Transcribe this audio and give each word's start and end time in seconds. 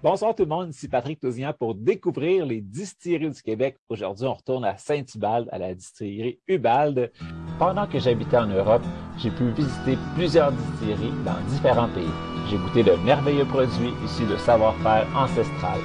Bonsoir 0.00 0.32
tout 0.32 0.44
le 0.44 0.48
monde, 0.48 0.70
ici 0.70 0.86
Patrick 0.86 1.18
Tousignan 1.18 1.52
pour 1.58 1.74
découvrir 1.74 2.46
les 2.46 2.60
distilleries 2.60 3.30
du 3.30 3.42
Québec. 3.42 3.78
Aujourd'hui, 3.88 4.26
on 4.26 4.34
retourne 4.34 4.64
à 4.64 4.76
Saint-Hubald, 4.76 5.48
à 5.50 5.58
la 5.58 5.74
distillerie 5.74 6.38
Hubald. 6.46 7.10
Pendant 7.58 7.84
que 7.84 7.98
j'habitais 7.98 8.36
en 8.36 8.46
Europe, 8.46 8.84
j'ai 9.16 9.32
pu 9.32 9.50
visiter 9.50 9.98
plusieurs 10.14 10.52
distilleries 10.52 11.12
dans 11.24 11.40
différents 11.48 11.88
pays. 11.88 12.14
J'ai 12.48 12.58
goûté 12.58 12.84
de 12.84 12.92
merveilleux 13.04 13.44
produits 13.46 13.92
issus 14.04 14.26
de 14.26 14.36
savoir-faire 14.36 15.04
ancestral. 15.16 15.80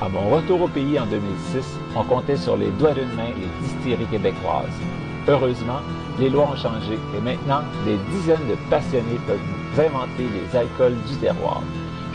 À 0.00 0.08
mon 0.08 0.30
retour 0.30 0.62
au 0.62 0.68
pays 0.68 1.00
en 1.00 1.06
2006, 1.06 1.66
on 1.96 2.04
comptait 2.04 2.36
sur 2.36 2.56
les 2.56 2.70
doigts 2.78 2.94
d'une 2.94 3.12
main 3.16 3.30
les 3.30 3.66
distilleries 3.66 4.06
québécoises. 4.06 4.78
Heureusement, 5.26 5.80
les 6.20 6.30
lois 6.30 6.52
ont 6.52 6.56
changé 6.56 6.94
et 7.16 7.20
maintenant, 7.20 7.62
des 7.84 7.96
dizaines 8.14 8.46
de 8.48 8.54
passionnés 8.70 9.18
peuvent 9.26 9.84
inventer 9.84 10.28
les 10.28 10.56
alcools 10.56 11.02
du 11.08 11.16
terroir. 11.16 11.64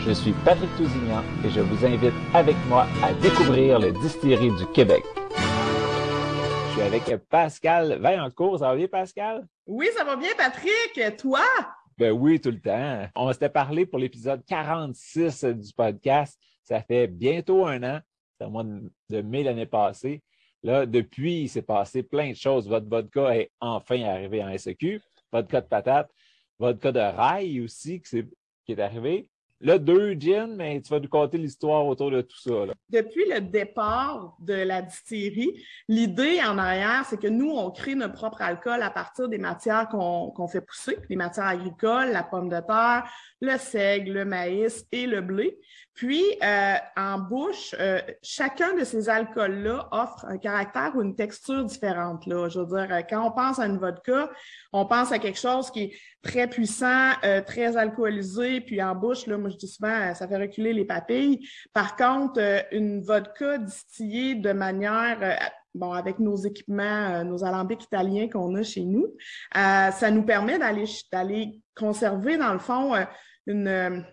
Je 0.06 0.12
suis 0.12 0.32
Patrick 0.44 0.70
Tousignan 0.76 1.22
et 1.44 1.50
je 1.50 1.60
vous 1.60 1.84
invite 1.84 2.14
avec 2.34 2.56
moi 2.68 2.86
à 3.02 3.12
découvrir 3.14 3.78
les 3.78 3.92
distilleries 3.92 4.56
du 4.56 4.66
Québec. 4.74 5.04
Je 5.36 6.72
suis 6.72 6.82
avec 6.82 7.16
Pascal 7.28 8.00
Vaillancourt. 8.00 8.58
Ça 8.58 8.68
va 8.68 8.76
bien, 8.76 8.88
Pascal? 8.88 9.46
Oui, 9.66 9.88
ça 9.96 10.04
va 10.04 10.16
bien, 10.16 10.30
Patrick. 10.36 11.16
Toi? 11.16 11.40
Ben 11.98 12.10
oui, 12.12 12.40
tout 12.40 12.50
le 12.50 12.60
temps. 12.60 13.06
On 13.14 13.32
s'était 13.32 13.48
parlé 13.48 13.86
pour 13.86 13.98
l'épisode 13.98 14.42
46 14.46 15.44
du 15.44 15.72
podcast 15.72 16.38
ça 16.64 16.80
fait 16.82 17.06
bientôt 17.06 17.66
un 17.66 17.82
an, 17.82 18.00
c'est 18.38 18.46
au 18.46 18.50
mois 18.50 18.64
de 18.64 19.20
mai 19.20 19.42
l'année 19.42 19.66
passée. 19.66 20.22
Là, 20.62 20.86
depuis, 20.86 21.42
il 21.42 21.48
s'est 21.48 21.62
passé 21.62 22.02
plein 22.02 22.30
de 22.30 22.36
choses. 22.36 22.68
Votre 22.68 22.88
vodka 22.88 23.36
est 23.36 23.50
enfin 23.60 24.02
arrivé 24.02 24.42
en 24.42 24.56
SEQ, 24.56 25.00
vodka 25.32 25.60
de 25.60 25.66
patate, 25.66 26.10
vodka 26.58 26.92
de 26.92 27.00
rail 27.00 27.60
aussi 27.60 28.00
qui 28.00 28.24
est 28.68 28.78
arrivé. 28.78 29.28
Là, 29.62 29.78
deux 29.78 30.14
gins, 30.18 30.48
mais 30.48 30.80
tu 30.80 30.90
vas 30.90 30.98
nous 30.98 31.08
conter 31.08 31.38
l'histoire 31.38 31.86
autour 31.86 32.10
de 32.10 32.20
tout 32.20 32.38
ça. 32.38 32.50
Depuis 32.90 33.24
le 33.30 33.40
départ 33.40 34.36
de 34.40 34.54
la 34.54 34.82
distillerie, 34.82 35.64
l'idée 35.88 36.40
en 36.44 36.58
arrière, 36.58 37.04
c'est 37.08 37.16
que 37.16 37.28
nous, 37.28 37.50
on 37.50 37.70
crée 37.70 37.94
notre 37.94 38.14
propre 38.14 38.42
alcool 38.42 38.82
à 38.82 38.90
partir 38.90 39.28
des 39.28 39.38
matières 39.38 39.88
qu'on 39.88 40.48
fait 40.48 40.62
pousser, 40.62 40.98
les 41.08 41.14
matières 41.14 41.46
agricoles, 41.46 42.10
la 42.10 42.24
pomme 42.24 42.48
de 42.48 42.58
terre, 42.58 43.04
le 43.40 43.56
seigle, 43.56 44.12
le 44.12 44.24
maïs 44.24 44.84
et 44.90 45.06
le 45.06 45.20
blé. 45.20 45.58
Puis, 45.94 46.24
euh, 46.42 46.74
en 46.96 47.18
bouche, 47.18 47.74
euh, 47.78 48.00
chacun 48.22 48.74
de 48.74 48.82
ces 48.82 49.10
alcools-là 49.10 49.88
offre 49.92 50.24
un 50.26 50.38
caractère 50.38 50.92
ou 50.94 51.02
une 51.02 51.14
texture 51.14 51.64
différente. 51.64 52.24
Là. 52.26 52.48
Je 52.48 52.60
veux 52.60 52.66
dire, 52.66 52.88
euh, 52.90 53.02
quand 53.08 53.26
on 53.26 53.30
pense 53.30 53.58
à 53.58 53.66
une 53.66 53.76
vodka, 53.76 54.30
on 54.72 54.86
pense 54.86 55.12
à 55.12 55.18
quelque 55.18 55.38
chose 55.38 55.70
qui 55.70 55.82
est 55.82 55.92
très 56.22 56.48
puissant, 56.48 57.10
très 57.46 57.76
alcoolisé, 57.76 58.60
puis 58.60 58.80
en 58.80 58.94
bouche, 58.94 59.26
là, 59.26 59.36
moi 59.36 59.50
je 59.52 59.58
dis 59.58 59.68
souvent, 59.68 60.14
ça 60.14 60.26
fait 60.26 60.36
reculer 60.36 60.72
les 60.72 60.84
papilles. 60.84 61.46
Par 61.72 61.96
contre, 61.96 62.40
une 62.72 63.02
vodka 63.02 63.58
distillée 63.58 64.34
de 64.34 64.52
manière 64.52 65.38
bon, 65.74 65.92
avec 65.92 66.18
nos 66.18 66.36
équipements, 66.36 67.24
nos 67.24 67.44
alambics 67.44 67.84
italiens 67.84 68.28
qu'on 68.28 68.54
a 68.56 68.62
chez 68.62 68.84
nous, 68.84 69.06
ça 69.54 70.10
nous 70.10 70.24
permet 70.24 70.58
d'aller 70.58 70.84
d'aller 71.12 71.60
conserver, 71.74 72.36
dans 72.36 72.52
le 72.52 72.58
fond, 72.58 72.94
une 73.46 74.04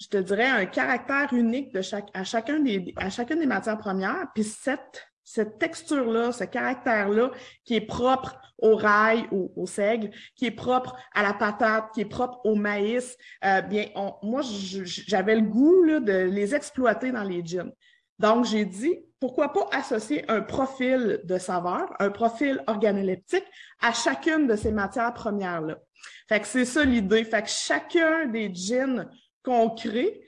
je 0.00 0.06
te 0.06 0.16
dirais, 0.16 0.46
un 0.46 0.66
caractère 0.66 1.32
unique 1.32 1.72
de 1.72 1.82
chaque, 1.82 2.08
à, 2.14 2.22
chacun 2.22 2.60
des, 2.60 2.94
à 2.96 3.10
chacune 3.10 3.40
des 3.40 3.46
matières 3.46 3.78
premières. 3.78 4.26
Puis 4.34 4.44
cette, 4.44 5.07
cette 5.28 5.58
texture-là, 5.58 6.32
ce 6.32 6.44
caractère-là, 6.44 7.30
qui 7.64 7.74
est 7.74 7.82
propre 7.82 8.40
au 8.56 8.76
rail, 8.76 9.28
au, 9.30 9.52
au, 9.56 9.66
seigle, 9.66 10.10
qui 10.34 10.46
est 10.46 10.50
propre 10.50 10.96
à 11.14 11.22
la 11.22 11.34
patate, 11.34 11.92
qui 11.92 12.00
est 12.00 12.06
propre 12.06 12.40
au 12.44 12.54
maïs, 12.54 13.14
euh, 13.44 13.60
bien, 13.60 13.86
moi, 14.22 14.40
j'avais 14.42 15.36
le 15.36 15.42
goût 15.42 15.82
là, 15.82 16.00
de 16.00 16.12
les 16.12 16.54
exploiter 16.54 17.12
dans 17.12 17.24
les 17.24 17.44
jeans. 17.44 17.70
Donc, 18.18 18.46
j'ai 18.46 18.64
dit, 18.64 18.98
pourquoi 19.20 19.52
pas 19.52 19.68
associer 19.72 20.24
un 20.30 20.40
profil 20.40 21.20
de 21.24 21.36
saveur, 21.36 21.94
un 21.98 22.10
profil 22.10 22.62
organoleptique 22.66 23.46
à 23.80 23.92
chacune 23.92 24.46
de 24.46 24.56
ces 24.56 24.72
matières 24.72 25.12
premières-là. 25.12 25.78
Fait 26.26 26.40
que 26.40 26.46
c'est 26.46 26.64
ça 26.64 26.84
l'idée. 26.84 27.24
Fait 27.24 27.42
que 27.42 27.48
chacun 27.48 28.26
des 28.26 28.52
jeans 28.54 29.10
qu'on 29.42 29.70
crée 29.70 30.22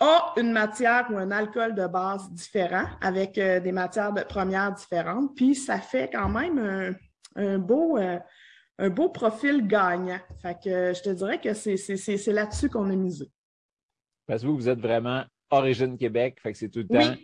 a 0.00 0.34
une 0.36 0.52
matière 0.52 1.06
ou 1.10 1.16
un 1.16 1.30
alcool 1.30 1.74
de 1.74 1.86
base 1.86 2.30
différent 2.32 2.86
avec 3.00 3.36
euh, 3.38 3.60
des 3.60 3.72
matières 3.72 4.12
de 4.12 4.22
premières 4.22 4.72
différentes, 4.72 5.34
puis 5.34 5.54
ça 5.54 5.78
fait 5.78 6.08
quand 6.12 6.28
même 6.28 6.96
un, 7.36 7.58
beau, 7.58 7.98
euh, 7.98 8.18
un 8.78 8.90
beau 8.90 9.08
profil 9.08 9.66
gagnant. 9.66 10.20
Fait 10.40 10.54
que 10.54 10.92
je 10.94 11.02
te 11.02 11.10
dirais 11.10 11.40
que 11.40 11.52
c'est 11.54 12.32
là-dessus 12.32 12.68
qu'on 12.68 12.90
a 12.90 12.96
misé. 12.96 13.30
Parce 14.26 14.42
que 14.42 14.46
vous, 14.46 14.56
vous 14.56 14.68
êtes 14.68 14.80
vraiment 14.80 15.24
origine 15.50 15.96
Québec, 15.96 16.38
fait 16.40 16.52
que 16.52 16.58
c'est 16.58 16.68
tout 16.68 16.80
le 16.80 16.88
temps 16.88 17.14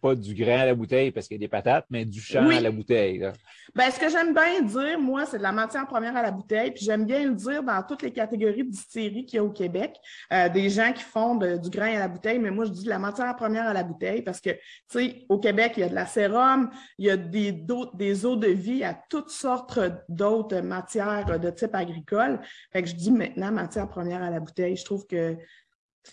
pas 0.00 0.14
du 0.14 0.34
grain 0.34 0.60
à 0.60 0.66
la 0.66 0.74
bouteille 0.74 1.10
parce 1.10 1.28
qu'il 1.28 1.36
y 1.36 1.40
a 1.40 1.44
des 1.44 1.48
patates, 1.48 1.86
mais 1.90 2.04
du 2.04 2.20
champ 2.20 2.48
à 2.48 2.60
la 2.60 2.70
bouteille. 2.70 3.30
Ben, 3.74 3.90
ce 3.90 4.00
que 4.00 4.08
j'aime 4.08 4.34
bien 4.34 4.62
dire, 4.62 4.98
moi, 4.98 5.26
c'est 5.26 5.38
de 5.38 5.42
la 5.42 5.52
matière 5.52 5.86
première 5.86 6.16
à 6.16 6.22
la 6.22 6.30
bouteille. 6.30 6.72
Puis 6.72 6.84
j'aime 6.84 7.04
bien 7.04 7.24
le 7.26 7.34
dire 7.34 7.62
dans 7.62 7.82
toutes 7.82 8.02
les 8.02 8.12
catégories 8.12 8.64
de 8.64 8.70
distilleries 8.70 9.26
qu'il 9.26 9.36
y 9.36 9.38
a 9.38 9.44
au 9.44 9.50
Québec. 9.50 9.94
Euh, 10.32 10.48
des 10.48 10.70
gens 10.70 10.92
qui 10.92 11.02
font 11.02 11.36
du 11.36 11.70
grain 11.70 11.96
à 11.96 11.98
la 12.00 12.08
bouteille, 12.08 12.38
mais 12.38 12.50
moi, 12.50 12.64
je 12.64 12.70
dis 12.70 12.84
de 12.84 12.88
la 12.88 12.98
matière 12.98 13.34
première 13.36 13.66
à 13.66 13.72
la 13.72 13.82
bouteille 13.82 14.22
parce 14.22 14.40
que, 14.40 14.50
tu 14.50 14.58
sais, 14.88 15.26
au 15.28 15.38
Québec, 15.38 15.74
il 15.76 15.80
y 15.80 15.84
a 15.84 15.88
de 15.88 15.94
la 15.94 16.06
sérum, 16.06 16.70
il 16.98 17.06
y 17.06 17.10
a 17.10 17.16
des, 17.16 17.52
des 17.94 18.26
eaux 18.26 18.36
de 18.36 18.48
vie, 18.48 18.82
à 18.82 18.98
toutes 19.08 19.30
sortes 19.30 19.78
d'autres 20.08 20.60
matières 20.60 21.38
de 21.38 21.50
type 21.50 21.74
agricole. 21.74 22.40
Fait 22.72 22.82
que 22.82 22.88
je 22.88 22.94
dis 22.94 23.10
maintenant 23.10 23.50
matière 23.52 23.88
première 23.88 24.22
à 24.22 24.30
la 24.30 24.40
bouteille. 24.40 24.76
Je 24.76 24.84
trouve 24.84 25.06
que 25.06 25.36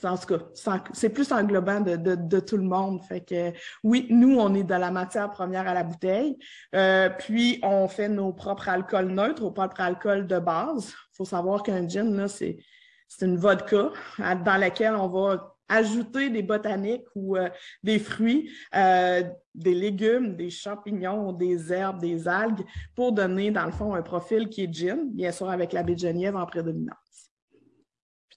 en 0.03 0.17
tout 0.17 0.37
cas, 0.37 0.81
c'est 0.93 1.09
plus 1.09 1.31
englobant 1.31 1.81
de, 1.81 1.95
de, 1.95 2.39
tout 2.39 2.57
le 2.57 2.63
monde. 2.63 3.03
Fait 3.03 3.21
que 3.21 3.51
oui, 3.83 4.07
nous, 4.09 4.37
on 4.37 4.53
est 4.53 4.63
de 4.63 4.73
la 4.73 4.91
matière 4.91 5.29
première 5.29 5.67
à 5.67 5.73
la 5.73 5.83
bouteille. 5.83 6.37
Euh, 6.75 7.09
puis 7.09 7.59
on 7.63 7.87
fait 7.87 8.09
nos 8.09 8.33
propres 8.33 8.69
alcools 8.69 9.07
neutres, 9.07 9.41
nos 9.41 9.51
propres 9.51 9.81
alcools 9.81 10.27
de 10.27 10.39
base. 10.39 10.89
Il 10.89 11.15
faut 11.17 11.25
savoir 11.25 11.63
qu'un 11.63 11.87
gin, 11.87 12.27
c'est 12.27 12.57
une 13.21 13.37
vodka 13.37 13.91
dans 14.19 14.59
laquelle 14.59 14.95
on 14.95 15.07
va 15.07 15.57
ajouter 15.69 16.29
des 16.29 16.43
botaniques 16.43 17.05
ou 17.15 17.35
euh, 17.35 17.49
des 17.83 17.99
fruits, 17.99 18.49
euh, 18.75 19.23
des 19.53 19.73
légumes, 19.73 20.35
des 20.35 20.49
champignons, 20.49 21.33
des 21.33 21.73
herbes, 21.73 21.99
des 21.99 22.27
algues, 22.27 22.63
pour 22.95 23.11
donner, 23.11 23.51
dans 23.51 23.65
le 23.65 23.71
fond, 23.71 23.93
un 23.93 24.01
profil 24.01 24.49
qui 24.49 24.63
est 24.63 24.73
gin, 24.73 25.09
bien 25.11 25.31
sûr 25.31 25.49
avec 25.49 25.73
la 25.73 25.83
baie 25.83 25.95
de 25.95 25.99
Genièvre 25.99 26.39
en 26.39 26.45
prédominant. 26.45 26.95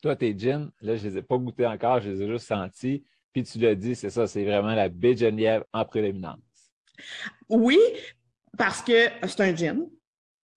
Toi, 0.01 0.17
tes 0.17 0.37
jeans, 0.37 0.71
là, 0.81 0.97
je 0.97 1.07
ne 1.07 1.11
les 1.11 1.19
ai 1.19 1.23
pas 1.23 1.37
goûtés 1.37 1.67
encore, 1.67 2.01
je 2.01 2.11
les 2.11 2.23
ai 2.23 2.29
juste 2.29 2.47
sentis. 2.47 3.05
Puis 3.33 3.45
tu 3.45 3.59
l'as 3.59 3.75
dit, 3.75 3.95
c'est 3.95 4.11
ça, 4.11 4.27
c'est 4.27 4.45
vraiment 4.45 4.75
la 4.75 4.89
baie 4.89 5.15
de 5.15 5.63
en 5.73 5.85
prédominance. 5.85 6.39
Oui, 7.49 7.79
parce 8.57 8.83
que 8.83 9.09
c'est 9.27 9.41
un 9.41 9.55
gin. 9.55 9.87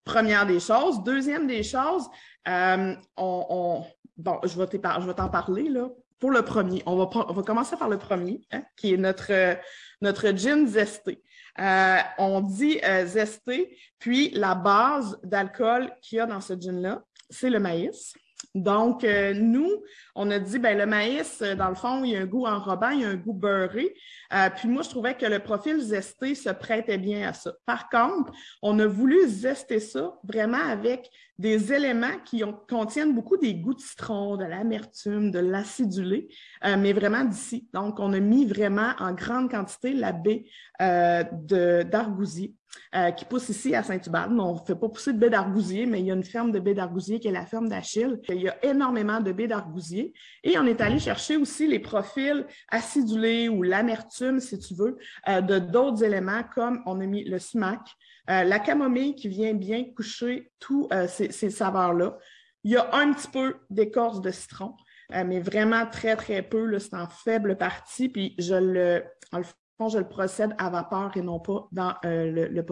Première 0.03 0.45
des 0.45 0.59
choses. 0.59 1.03
Deuxième 1.03 1.47
des 1.47 1.63
choses, 1.63 2.09
euh, 2.47 2.95
on, 3.17 3.85
bon, 4.17 4.39
je 4.43 4.57
vais 4.57 5.13
t'en 5.13 5.29
parler 5.29 5.69
là. 5.69 5.89
Pour 6.19 6.31
le 6.31 6.41
premier, 6.41 6.81
on 6.85 6.95
va, 6.95 7.09
on 7.27 7.33
va 7.33 7.43
commencer 7.43 7.75
par 7.75 7.89
le 7.89 7.97
premier, 7.97 8.41
hein, 8.51 8.63
qui 8.77 8.93
est 8.93 8.97
notre, 8.97 9.57
notre 10.01 10.31
gin 10.31 10.65
zesté. 10.65 11.21
Euh, 11.59 11.97
on 12.17 12.39
dit 12.39 12.79
euh, 12.83 13.05
zesté, 13.05 13.77
puis 13.99 14.29
la 14.31 14.55
base 14.55 15.19
d'alcool 15.23 15.91
qu'il 16.01 16.17
y 16.17 16.21
a 16.21 16.25
dans 16.25 16.39
ce 16.39 16.53
gin-là, 16.53 17.03
c'est 17.29 17.49
le 17.49 17.59
maïs. 17.59 18.13
Donc, 18.55 19.03
euh, 19.03 19.33
nous, 19.33 19.69
on 20.15 20.29
a 20.31 20.39
dit, 20.39 20.59
ben 20.59 20.77
le 20.77 20.85
maïs, 20.85 21.41
euh, 21.41 21.55
dans 21.55 21.69
le 21.69 21.75
fond, 21.75 22.03
il 22.03 22.11
y 22.11 22.15
a 22.15 22.21
un 22.21 22.25
goût 22.25 22.45
enrobant, 22.45 22.89
il 22.89 23.01
y 23.01 23.05
a 23.05 23.09
un 23.09 23.15
goût 23.15 23.33
beurré. 23.33 23.93
Euh, 24.33 24.49
puis 24.55 24.67
moi, 24.67 24.83
je 24.83 24.89
trouvais 24.89 25.15
que 25.15 25.25
le 25.25 25.39
profil 25.39 25.79
zesté 25.79 26.35
se 26.35 26.49
prêtait 26.49 26.97
bien 26.97 27.27
à 27.29 27.33
ça. 27.33 27.53
Par 27.65 27.89
contre, 27.89 28.31
on 28.61 28.77
a 28.79 28.85
voulu 28.85 29.27
zester 29.27 29.79
ça 29.79 30.13
vraiment 30.23 30.63
avec 30.69 31.09
des 31.39 31.73
éléments 31.73 32.19
qui 32.23 32.43
contiennent 32.69 33.13
beaucoup 33.13 33.37
des 33.37 33.55
goûts 33.55 33.73
de 33.73 33.81
citron, 33.81 34.37
de 34.37 34.45
l'amertume, 34.45 35.31
de 35.31 35.39
l'acidulé, 35.39 36.29
mais 36.63 36.93
vraiment 36.93 37.25
d'ici. 37.25 37.67
Donc, 37.73 37.99
on 37.99 38.13
a 38.13 38.19
mis 38.19 38.45
vraiment 38.45 38.93
en 38.99 39.13
grande 39.13 39.49
quantité 39.49 39.93
la 39.93 40.11
baie 40.11 40.45
d'argousier. 40.79 42.55
Euh, 42.95 43.09
qui 43.09 43.25
pousse 43.25 43.49
ici 43.49 43.73
à 43.73 43.81
Saint-Hubert. 43.81 44.29
On 44.29 44.53
ne 44.53 44.59
fait 44.59 44.75
pas 44.75 44.87
pousser 44.87 45.13
de 45.13 45.17
baies 45.17 45.31
d'argousier, 45.31 45.87
mais 45.87 45.99
il 45.99 46.05
y 46.05 46.11
a 46.11 46.13
une 46.13 46.23
ferme 46.23 46.51
de 46.51 46.59
baies 46.59 46.75
d'argousier 46.75 47.19
qui 47.19 47.27
est 47.27 47.31
la 47.31 47.45
ferme 47.45 47.67
d'Achille. 47.67 48.19
Il 48.29 48.41
y 48.41 48.49
a 48.49 48.63
énormément 48.63 49.19
de 49.19 49.31
baies 49.31 49.47
d'argousier. 49.47 50.13
Et 50.43 50.59
on 50.59 50.65
est 50.65 50.79
allé 50.79 50.99
chercher 50.99 51.35
aussi 51.37 51.67
les 51.67 51.79
profils 51.79 52.45
acidulés 52.69 53.49
ou 53.49 53.63
l'amertume, 53.63 54.12
si 54.39 54.59
tu 54.59 54.75
veux, 54.75 54.97
euh, 55.27 55.41
de 55.41 55.59
d'autres 55.59 56.03
éléments 56.03 56.43
comme 56.53 56.81
on 56.85 56.99
a 57.01 57.05
mis 57.05 57.23
le 57.23 57.39
sumac, 57.39 57.81
euh, 58.29 58.43
la 58.43 58.59
camomille 58.59 59.15
qui 59.15 59.27
vient 59.27 59.53
bien 59.53 59.85
coucher 59.95 60.51
tous 60.59 60.87
ces, 61.07 61.31
ces 61.31 61.49
saveurs-là. 61.49 62.17
Il 62.63 62.71
y 62.71 62.77
a 62.77 62.95
un 62.95 63.11
petit 63.13 63.27
peu 63.27 63.57
d'écorce 63.69 64.21
de 64.21 64.31
citron. 64.31 64.75
euh, 65.13 65.23
mais 65.25 65.39
vraiment 65.39 65.85
très, 65.85 66.15
très 66.15 66.41
peu. 66.41 66.77
C'est 66.79 66.95
en 66.95 67.07
faible 67.07 67.57
partie. 67.57 68.09
Puis 68.09 68.35
je 68.39 68.55
le, 68.55 69.03
en 69.31 69.39
le 69.39 69.43
fond, 69.43 69.89
je 69.89 69.97
le 69.97 70.07
procède 70.07 70.55
à 70.57 70.69
vapeur 70.69 71.15
et 71.15 71.21
non 71.21 71.39
pas 71.39 71.67
dans 71.71 71.93
euh, 72.05 72.31
le, 72.31 72.47
le 72.47 72.65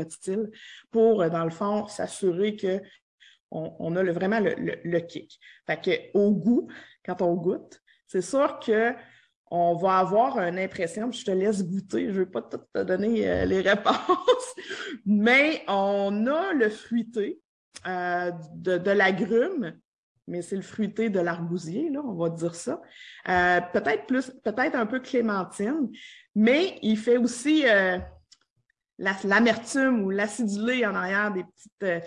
pour, 0.92 1.30
dans 1.30 1.44
le 1.44 1.50
fond, 1.50 1.88
s'assurer 1.88 2.56
que 2.56 2.82
on, 3.54 3.98
a 3.98 4.04
vraiment 4.14 4.40
le, 4.40 5.00
kick. 5.02 5.38
Fait 5.68 5.82
que 5.82 6.18
au 6.18 6.32
goût, 6.32 6.70
quand 7.06 7.22
on 7.22 7.34
goûte, 7.34 7.82
c'est 8.08 8.22
sûr 8.22 8.60
que 8.60 8.94
on 9.52 9.76
va 9.76 10.00
avoir 10.00 10.40
une 10.40 10.58
impression, 10.58 11.12
je 11.12 11.24
te 11.24 11.32
laisse 11.32 11.64
goûter, 11.64 12.06
je 12.06 12.20
ne 12.20 12.20
vais 12.20 12.26
pas 12.26 12.42
te 12.42 12.84
donner 12.84 13.46
les 13.46 13.62
réponses, 13.62 14.56
mais 15.06 15.64
on 15.68 16.26
a 16.26 16.54
le 16.54 16.70
fruité 16.70 17.42
de, 17.86 18.78
de 18.78 18.92
l'agrume 18.92 19.74
mais 20.32 20.42
c'est 20.42 20.56
le 20.56 20.62
fruité 20.62 21.10
de 21.10 21.20
l'argousier, 21.20 21.90
là, 21.90 22.02
on 22.04 22.14
va 22.14 22.30
dire 22.30 22.56
ça. 22.56 22.82
Euh, 23.28 23.60
peut-être 23.74 24.06
plus, 24.06 24.32
peut-être 24.44 24.76
un 24.76 24.86
peu 24.86 25.00
clémentine, 25.00 25.90
mais 26.36 26.80
il 26.82 26.98
fait 26.98 27.18
aussi 27.18 27.68
euh, 27.68 27.98
l'amertume 28.98 30.04
ou 30.04 30.10
l'acidulé 30.10 30.86
en 30.86 30.96
arrière 30.96 31.34
des 31.34 31.44
petites, 31.44 31.84
euh, 31.84 32.00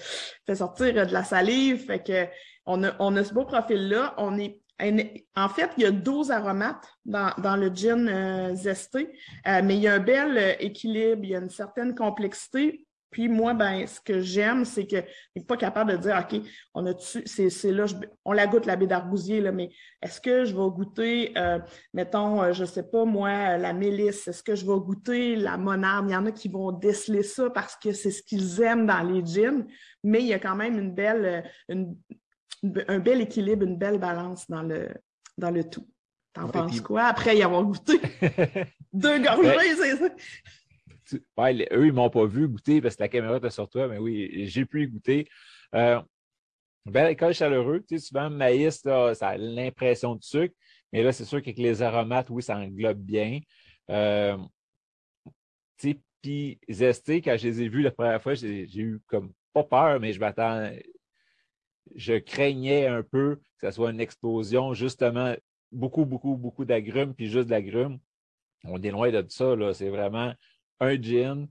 fait 0.47 0.55
sortir 0.55 1.07
de 1.07 1.13
la 1.13 1.25
salive. 1.25 1.85
Fait 1.85 2.03
que 2.03 2.27
on 2.67 2.83
a, 2.83 2.95
on 2.99 3.15
a 3.17 3.25
ce 3.25 3.35
beau 3.35 3.45
profil-là. 3.45 4.15
On 4.17 4.39
est 4.39 4.61
en 4.81 5.49
fait, 5.49 5.71
il 5.77 5.83
y 5.85 5.87
a 5.87 5.91
12 5.91 6.31
aromates 6.31 6.89
dans, 7.05 7.33
dans 7.39 7.57
le 7.57 7.69
gin 7.69 8.55
zesté, 8.55 9.09
mais 9.47 9.77
il 9.77 9.83
y 9.83 9.89
a 9.89 9.95
un 9.95 10.01
bel 10.01 10.57
équilibre, 10.59 11.23
il 11.23 11.31
y 11.31 11.37
a 11.37 11.39
une 11.39 11.51
certaine 11.51 11.95
complexité. 11.95 12.85
Puis 13.15 13.29
moi, 13.29 13.55
ben, 13.55 13.87
ce 13.87 14.01
que 14.01 14.19
j'aime, 14.19 14.65
c'est 14.65 14.89
que 14.89 14.97
je 14.97 15.41
suis 15.41 15.47
pas 15.47 15.57
capable 15.57 15.93
de 15.93 15.99
dire, 15.99 16.21
OK, 16.21 16.41
on 16.75 16.85
a 16.85 16.95
c'est 16.99 17.71
là, 17.71 17.85
on 18.25 18.33
la 18.33 18.49
goûte 18.49 18.67
la 18.67 18.75
baie 18.75 18.89
d'argousier, 18.89 19.41
mais 19.53 19.71
est-ce 20.03 20.21
que 20.21 20.45
je 20.45 20.53
vais 20.53 20.69
goûter, 20.69 21.33
euh, 21.39 21.61
mettons, 21.93 22.43
euh, 22.43 22.53
je 22.53 22.65
sais 22.65 22.83
pas, 22.83 23.05
moi, 23.05 23.57
la 23.57 23.73
mélisse, 23.73 24.27
est-ce 24.27 24.43
que 24.43 24.57
je 24.57 24.67
vais 24.67 24.81
goûter 24.81 25.37
la 25.37 25.57
monarde? 25.57 26.07
Il 26.09 26.13
y 26.13 26.17
en 26.17 26.27
a 26.27 26.33
qui 26.33 26.49
vont 26.49 26.73
déceler 26.73 27.23
ça 27.23 27.49
parce 27.51 27.77
que 27.77 27.93
c'est 27.93 28.11
ce 28.11 28.21
qu'ils 28.21 28.61
aiment 28.63 28.87
dans 28.87 29.05
les 29.05 29.25
gins, 29.25 29.65
mais 30.03 30.19
il 30.19 30.27
y 30.27 30.35
a 30.35 30.41
quand 30.41 30.57
même 30.57 30.77
une 30.77 30.93
belle, 30.93 31.45
euh, 31.71 31.85
un 32.89 32.99
bel 32.99 33.21
équilibre, 33.21 33.65
une 33.65 33.77
belle 33.77 33.99
balance 33.99 34.49
dans 34.49 34.63
le, 34.63 34.89
dans 35.37 35.51
le 35.51 35.69
tout. 35.69 35.89
T'en 36.33 36.49
penses 36.49 36.81
quoi 36.81 37.05
après 37.05 37.37
y 37.37 37.43
avoir 37.43 37.63
goûté? 37.63 38.01
Deux 38.93 39.23
gorgées, 39.23 39.77
c'est 39.77 39.97
ça? 39.97 40.09
ouais, 41.37 41.69
eux, 41.73 41.85
ils 41.85 41.89
ne 41.89 41.93
m'ont 41.93 42.11
pas 42.11 42.27
vu 42.27 42.49
goûter 42.49 42.81
parce 42.81 42.97
que 42.97 43.03
la 43.03 43.09
caméra 43.09 43.37
était 43.37 43.51
sur 43.51 43.69
toi, 43.69 43.87
mais 43.87 43.99
oui, 43.99 44.47
j'ai 44.47 44.65
pu 44.65 44.83
y 44.83 44.89
goûter. 44.89 45.29
Euh, 45.75 46.01
belle 46.87 47.13
école 47.13 47.35
chaleureux, 47.35 47.85
tu 47.87 47.99
sais, 47.99 48.07
souvent, 48.07 48.31
maïs, 48.31 48.81
ça 48.83 49.29
a 49.29 49.37
l'impression 49.37 50.17
de 50.17 50.23
sucre, 50.23 50.55
mais 50.93 51.03
là, 51.03 51.13
c'est 51.13 51.25
sûr 51.25 51.41
qu'avec 51.41 51.59
les 51.59 51.83
aromates, 51.83 52.31
oui, 52.31 52.43
ça 52.43 52.57
englobe 52.57 52.99
bien. 52.99 53.41
Euh, 53.91 54.37
tu 55.79 55.91
sais, 55.91 56.01
puis 56.21 56.59
zesté, 56.71 57.21
quand 57.21 57.37
je 57.37 57.47
les 57.47 57.63
ai 57.63 57.69
vus 57.69 57.83
la 57.83 57.91
première 57.91 58.23
fois, 58.23 58.35
j'ai 58.35 58.67
eu 58.75 59.01
comme 59.07 59.33
pas 59.53 59.65
peur, 59.65 60.01
mais 60.01 60.13
je 60.13 60.19
m'attends, 60.19 60.69
je 61.95 62.15
craignais 62.15 62.87
un 62.87 63.03
peu 63.03 63.37
que 63.37 63.67
ça 63.67 63.73
soit 63.73 63.91
une 63.91 64.01
explosion, 64.01 64.75
justement, 64.75 65.35
beaucoup, 65.73 66.05
beaucoup, 66.05 66.37
beaucoup 66.37 66.65
d'agrumes, 66.65 67.15
puis 67.15 67.29
juste 67.29 67.49
d'agrumes. 67.49 67.99
On 68.65 68.83
est 68.83 68.91
loin 68.91 69.11
de 69.11 69.25
ça, 69.29 69.55
là. 69.57 69.75
C'est 69.75 69.91
vraiment 69.91 70.33
un 70.81 71.01
gin, 71.01 71.49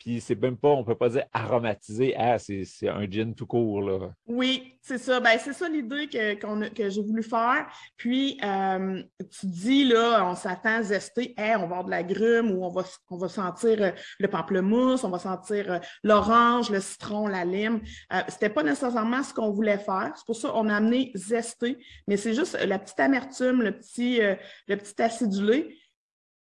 puis 0.00 0.18
c'est 0.18 0.34
même 0.40 0.56
pas, 0.56 0.70
on 0.70 0.82
peut 0.82 0.94
pas 0.94 1.10
dire 1.10 1.26
aromatisé, 1.30 2.14
ah, 2.16 2.38
c'est 2.38 2.64
un 2.88 3.08
gin 3.08 3.34
tout 3.34 3.46
court. 3.46 3.82
Là. 3.82 4.10
Oui, 4.26 4.78
c'est 4.80 4.96
ça. 4.96 5.20
Ben, 5.20 5.38
c'est 5.38 5.52
ça 5.52 5.68
l'idée 5.68 6.08
que, 6.08 6.68
que 6.70 6.88
j'ai 6.88 7.02
voulu 7.02 7.22
faire. 7.22 7.66
Puis, 7.98 8.40
euh, 8.42 9.02
tu 9.20 9.46
dis, 9.46 9.84
là, 9.84 10.26
on 10.26 10.34
s'attend 10.34 10.76
à 10.76 10.82
zester, 10.82 11.34
on 11.36 11.42
va 11.42 11.64
avoir 11.64 11.84
de 11.84 11.90
la 11.90 12.02
grume 12.02 12.50
ou 12.50 12.64
on 12.64 12.70
va, 12.70 12.82
on 13.10 13.18
va 13.18 13.28
sentir 13.28 13.82
euh, 13.82 13.90
le 14.18 14.28
pamplemousse, 14.28 15.04
on 15.04 15.10
va 15.10 15.18
sentir 15.18 15.70
euh, 15.70 15.78
l'orange, 16.02 16.70
le 16.70 16.80
citron, 16.80 17.26
la 17.26 17.44
lime. 17.44 17.82
Euh, 18.14 18.22
C'était 18.28 18.48
pas 18.48 18.62
nécessairement 18.62 19.22
ce 19.22 19.34
qu'on 19.34 19.50
voulait 19.50 19.76
faire. 19.76 20.14
C'est 20.16 20.24
pour 20.24 20.36
ça 20.36 20.48
qu'on 20.48 20.70
a 20.70 20.76
amené 20.76 21.12
zester, 21.14 21.76
mais 22.08 22.16
c'est 22.16 22.32
juste 22.32 22.58
la 22.64 22.78
petite 22.78 23.00
amertume, 23.00 23.60
le 23.60 23.72
petit, 23.72 24.18
le 24.66 24.76
petit 24.76 25.02
acidulé. 25.02 25.76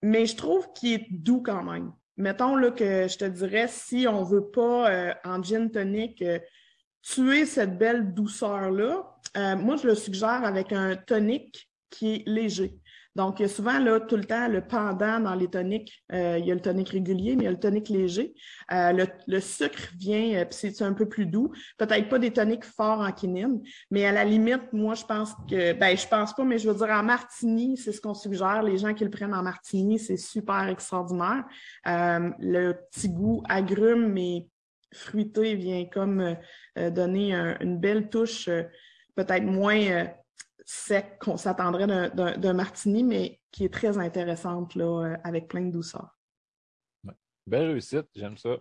Mais 0.01 0.25
je 0.25 0.37
trouve 0.37 0.71
qu'il 0.71 0.93
est 0.93 1.07
doux 1.11 1.41
quand 1.41 1.61
même. 1.61 1.91
Mettons 2.19 2.57
là, 2.57 2.71
que 2.71 3.07
je 3.07 3.17
te 3.17 3.23
dirais, 3.23 3.69
si 3.69 4.05
on 4.05 4.25
ne 4.25 4.25
veut 4.25 4.51
pas 4.51 4.91
euh, 4.91 5.13
en 5.23 5.41
gin 5.41 5.71
tonic 5.71 6.21
euh, 6.21 6.37
tuer 7.01 7.45
cette 7.45 7.77
belle 7.77 8.13
douceur-là, 8.13 9.15
euh, 9.37 9.55
moi, 9.55 9.77
je 9.77 9.87
le 9.87 9.95
suggère 9.95 10.43
avec 10.43 10.73
un 10.73 10.97
tonic 10.97 11.71
qui 11.89 12.15
est 12.15 12.23
léger. 12.27 12.77
Donc, 13.15 13.39
il 13.39 13.43
y 13.43 13.45
a 13.45 13.49
souvent 13.49 13.79
là, 13.79 13.99
tout 13.99 14.15
le 14.15 14.23
temps 14.23 14.47
le 14.47 14.61
pendant 14.61 15.19
dans 15.19 15.35
les 15.35 15.49
toniques. 15.49 16.03
il 16.11 16.45
y 16.45 16.51
a 16.51 16.55
le 16.55 16.61
tonique 16.61 16.89
régulier, 16.89 17.35
mais 17.35 17.43
il 17.43 17.45
y 17.45 17.47
a 17.47 17.51
le 17.51 17.59
tonique 17.59 17.89
léger. 17.89 18.33
le, 18.69 19.39
sucre 19.39 19.89
vient, 19.97 20.45
puis 20.45 20.71
c'est 20.71 20.81
un 20.83 20.93
peu 20.93 21.07
plus 21.07 21.25
doux. 21.25 21.51
Peut-être 21.77 22.07
pas 22.07 22.19
des 22.19 22.31
toniques 22.31 22.65
forts 22.65 22.99
en 22.99 23.11
quinine, 23.11 23.61
mais 23.91 24.05
à 24.05 24.11
la 24.11 24.23
limite, 24.23 24.71
moi, 24.73 24.93
je 24.95 25.05
pense 25.05 25.33
que, 25.49 25.73
ben, 25.73 25.97
je 25.97 26.07
pense 26.07 26.33
pas, 26.33 26.43
mais 26.43 26.59
je 26.59 26.69
veux 26.69 26.75
dire, 26.75 26.93
en 26.93 27.03
martini, 27.03 27.77
c'est 27.77 27.91
ce 27.91 27.99
qu'on 27.99 28.13
suggère. 28.13 28.63
Les 28.63 28.77
gens 28.77 28.93
qui 28.93 29.03
le 29.03 29.09
prennent 29.09 29.33
en 29.33 29.43
martini, 29.43 29.99
c'est 29.99 30.17
super 30.17 30.67
extraordinaire. 30.67 31.45
le 31.85 32.73
petit 32.91 33.09
goût 33.09 33.43
agrume, 33.49 34.13
mais 34.13 34.47
fruité 34.93 35.55
vient 35.55 35.85
comme 35.85 36.35
donner 36.75 37.33
une 37.59 37.77
belle 37.79 38.09
touche, 38.09 38.49
peut-être 39.15 39.45
moins 39.45 40.07
sec 40.71 41.17
qu'on 41.19 41.35
s'attendrait 41.35 41.87
d'un 42.13 42.53
martini, 42.53 43.03
mais 43.03 43.41
qui 43.49 43.65
est 43.65 43.73
très 43.73 43.97
intéressante 43.97 44.75
là, 44.75 45.03
euh, 45.03 45.17
avec 45.23 45.47
plein 45.47 45.61
de 45.61 45.71
douceur. 45.71 46.15
Belle 47.47 47.71
réussite, 47.71 48.05
j'aime 48.15 48.37
ça. 48.37 48.57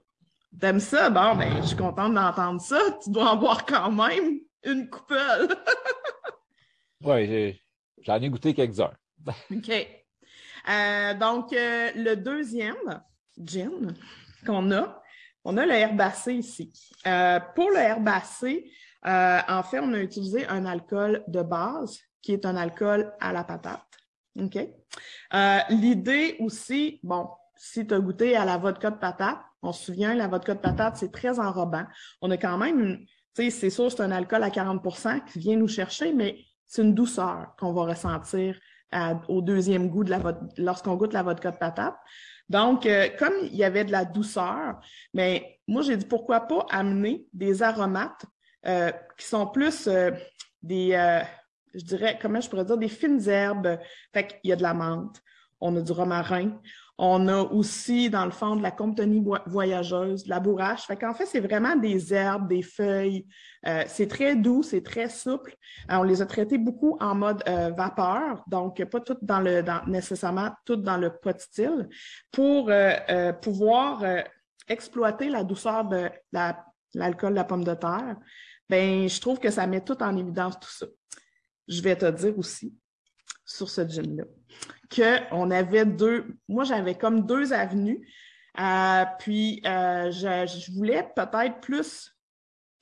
T'aimes 0.59 0.81
ça? 0.81 1.11
Bon, 1.11 1.37
ben, 1.37 1.61
je 1.61 1.67
suis 1.67 1.77
contente 1.77 2.15
d'entendre 2.15 2.63
ça. 2.63 2.81
Tu 3.05 3.11
dois 3.11 3.33
en 3.33 3.37
boire 3.37 3.67
quand 3.67 3.93
même 3.93 4.41
une 4.65 4.89
coupelle. 4.89 5.49
oui, 7.05 7.61
j'en 8.01 8.17
ai 8.17 8.31
goûté 8.31 8.55
quelques-uns. 8.55 8.95
OK. 9.53 9.71
Euh, 9.71 11.15
donc, 11.15 11.53
euh, 11.53 11.91
le 11.95 12.15
deuxième 12.15 13.03
gin 13.37 13.95
qu'on 14.47 14.73
a, 14.73 15.03
on 15.45 15.59
a 15.59 15.67
le 15.67 15.75
herbacé 15.75 16.33
ici. 16.37 16.73
pour 17.55 17.71
le 17.71 17.81
herbacé, 17.81 18.73
euh, 19.07 19.39
en 19.49 19.63
fait, 19.63 19.81
on 19.81 19.93
a 19.93 19.99
utilisé 19.99 20.47
un 20.47 20.65
alcool 20.65 21.23
de 21.29 21.43
base 21.43 21.99
qui 22.23 22.33
est 22.33 22.45
un 22.47 22.57
alcool 22.57 23.13
à 23.21 23.33
la 23.33 23.45
patate. 23.45 23.83
OK? 24.41 24.57
Euh, 24.57 25.59
l'idée 25.71 26.37
aussi, 26.41 27.01
bon, 27.03 27.29
si 27.57 27.87
tu 27.87 27.95
as 27.95 28.01
goûté 28.01 28.37
à 28.37 28.45
la 28.45 28.57
vodka 28.57 28.91
de 28.91 28.97
patate, 28.97 29.39
on 29.63 29.73
se 29.73 29.87
souvient, 29.87 30.15
la 30.15 30.29
vodka 30.29 30.55
de 30.55 30.61
patate, 30.61 30.97
c'est 30.97 31.13
très 31.13 31.39
enrobant. 31.41 31.85
On 32.23 32.31
a 32.31 32.37
quand 32.37 32.59
même, 32.59 32.99
tu 33.35 33.45
sais, 33.45 33.51
c'est 33.51 33.71
sûr, 33.71 33.91
c'est 33.91 34.03
un 34.03 34.13
alcool 34.13 34.43
à 34.43 34.51
40% 34.51 35.25
qui 35.25 35.39
vient 35.39 35.57
nous 35.57 35.69
chercher, 35.69 36.13
mais 36.13 36.39
c'est 36.67 36.83
une 36.83 36.95
douceur 36.95 37.55
qu'on 37.59 37.73
va 37.73 37.83
ressentir 37.83 38.59
au 39.29 39.43
deuxième 39.43 39.91
goût 39.91 40.03
de 40.03 40.11
la 40.11 40.21
lorsqu'on 40.57 40.95
goûte 40.95 41.13
la 41.13 41.23
vodka 41.23 41.51
de 41.51 41.59
patate. 41.59 41.97
Donc, 42.49 42.87
euh, 42.87 43.09
comme 43.19 43.35
il 43.43 43.57
y 43.57 43.65
avait 43.65 43.85
de 43.85 43.93
la 43.93 44.05
douceur, 44.05 44.81
mais 45.13 45.61
moi, 45.67 45.83
j'ai 45.83 45.97
dit 45.97 46.07
pourquoi 46.07 46.41
pas 46.41 46.67
amener 46.71 47.27
des 47.35 47.63
aromates 47.63 48.25
euh, 48.67 48.91
qui 49.17 49.27
sont 49.27 49.47
plus 49.47 49.87
euh, 49.87 50.11
des, 50.63 50.93
euh, 50.93 51.21
je 51.75 51.85
dirais, 51.85 52.19
comment 52.21 52.41
je 52.41 52.51
pourrais 52.51 52.65
dire, 52.65 52.77
des 52.77 52.89
fines 52.89 53.29
herbes. 53.29 53.79
Fait 54.13 54.27
qu'il 54.27 54.51
y 54.51 54.53
a 54.53 54.57
de 54.57 54.63
la 54.63 54.75
menthe, 54.75 55.17
on 55.61 55.77
a 55.77 55.81
du 55.81 55.93
romarin, 55.93 56.59
on 56.99 57.29
a 57.29 57.43
aussi, 57.43 58.11
dans 58.11 58.25
le 58.25 58.33
fond, 58.33 58.57
de 58.57 58.63
la 58.63 58.73
compagnie 58.73 59.25
voyageuse, 59.47 60.25
de 60.25 60.31
la 60.31 60.41
bourrache. 60.41 60.87
Fait 60.87 60.97
qu'en 60.97 61.15
fait, 61.15 61.27
c'est 61.27 61.39
vraiment 61.39 61.77
des 61.77 62.13
herbes, 62.13 62.49
des 62.49 62.63
feuilles. 62.63 63.29
c'est 63.87 64.09
très 64.09 64.35
doux, 64.35 64.65
c'est 64.65 64.83
très 64.83 65.09
souple. 65.09 65.55
on 65.89 66.03
les 66.03 66.21
a 66.21 66.27
traités 66.27 66.59
beaucoup 66.59 66.97
en 67.01 67.15
mode 67.15 67.45
vapeur, 67.77 68.43
donc 68.49 68.85
pas 68.87 69.01
toutes 69.01 69.23
dans 69.23 69.39
le, 69.39 69.63
dans, 69.63 69.87
nécessairement 69.87 70.51
toutes 70.65 70.83
dans 70.83 70.97
le 70.97 71.11
pot 71.11 71.39
style, 71.41 71.89
pour 72.33 72.73
pouvoir 73.41 74.03
exploiter 74.67 75.29
la 75.29 75.45
douceur 75.45 75.85
de 75.85 76.11
l'alcool 76.95 77.35
la 77.35 77.45
pomme 77.45 77.65
de 77.65 77.75
terre, 77.75 78.17
ben 78.69 79.09
je 79.09 79.21
trouve 79.21 79.39
que 79.39 79.51
ça 79.51 79.67
met 79.67 79.83
tout 79.83 80.03
en 80.03 80.17
évidence 80.17 80.59
tout 80.61 80.71
ça. 80.71 80.87
Je 81.69 81.81
vais 81.83 81.97
te 81.97 82.11
dire 82.11 82.39
aussi 82.39 82.75
sur 83.45 83.69
ce 83.69 83.87
gin-là 83.87 84.25
qu'on 84.95 85.51
avait 85.51 85.85
deux, 85.85 86.37
moi 86.49 86.65
j'avais 86.65 86.95
comme 86.95 87.27
deux 87.27 87.53
avenues, 87.53 88.07
euh, 88.59 89.05
puis 89.19 89.61
euh, 89.67 90.11
je, 90.11 90.73
voulais 90.75 91.09
peut-être 91.15 91.61
plus 91.61 92.15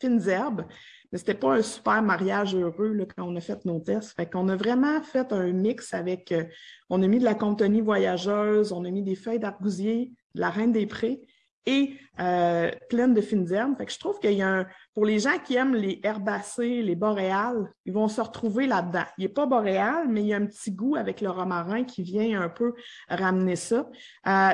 fines 0.00 0.28
herbes, 0.28 0.64
mais 1.10 1.18
c'était 1.18 1.34
pas 1.34 1.56
un 1.56 1.62
super 1.62 2.02
mariage 2.02 2.54
heureux 2.54 2.92
là, 2.92 3.04
quand 3.06 3.25
on 3.25 3.36
a 3.36 3.40
fait 3.40 3.64
nos 3.64 3.80
tests. 3.80 4.14
Fait 4.14 4.30
qu'on 4.30 4.48
a 4.48 4.56
vraiment 4.56 5.02
fait 5.02 5.32
un 5.32 5.52
mix 5.52 5.94
avec, 5.94 6.32
euh, 6.32 6.44
on 6.90 7.02
a 7.02 7.06
mis 7.06 7.18
de 7.18 7.25
la 7.25 7.34
compagnie 7.34 7.80
voyageuse, 7.80 8.72
on 8.72 8.84
a 8.84 8.90
mis 8.90 9.02
des 9.02 9.14
feuilles 9.16 9.38
d'argousier, 9.38 10.12
de 10.34 10.40
la 10.40 10.50
reine 10.50 10.72
des 10.72 10.86
prés, 10.86 11.20
et 11.66 11.99
euh, 12.20 12.70
pleine 12.88 13.12
de 13.12 13.20
fines 13.20 13.52
herbes. 13.52 13.76
Fait 13.76 13.87
que 13.87 13.92
je 13.92 13.99
trouve 13.99 14.18
qu'il 14.20 14.32
y 14.32 14.42
a 14.42 14.49
un, 14.49 14.66
pour 14.94 15.04
les 15.04 15.18
gens 15.18 15.38
qui 15.44 15.56
aiment 15.56 15.75
les 15.75 16.00
herbacées, 16.02 16.82
les 16.82 16.94
boréales, 16.94 17.70
ils 17.85 17.92
vont 17.92 18.08
se 18.08 18.20
retrouver 18.20 18.66
là-dedans. 18.66 19.04
Il 19.18 19.23
n'est 19.23 19.28
pas 19.28 19.46
boréal, 19.46 20.08
mais 20.08 20.23
il 20.23 20.28
y 20.28 20.35
a 20.35 20.37
un 20.37 20.46
petit 20.46 20.70
goût 20.70 20.96
avec 20.96 21.20
le 21.20 21.28
romarin 21.28 21.85
qui 21.85 22.02
vient 22.02 22.40
un 22.40 22.49
peu 22.49 22.73
ramener 23.08 23.56
ça. 23.56 23.88
Euh, 24.26 24.50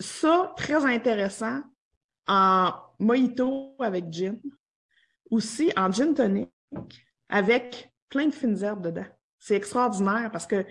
ça, 0.00 0.52
très 0.56 0.84
intéressant 0.84 1.60
en 2.26 2.72
mojito 2.98 3.76
avec 3.78 4.10
gin, 4.10 4.40
aussi 5.30 5.70
en 5.76 5.92
gin 5.92 6.14
tonic 6.14 6.50
avec 7.28 7.92
plein 8.08 8.26
de 8.26 8.34
fines 8.34 8.62
herbes 8.62 8.82
dedans. 8.82 9.06
C'est 9.38 9.56
extraordinaire 9.56 10.30
parce 10.32 10.46
que 10.46 10.64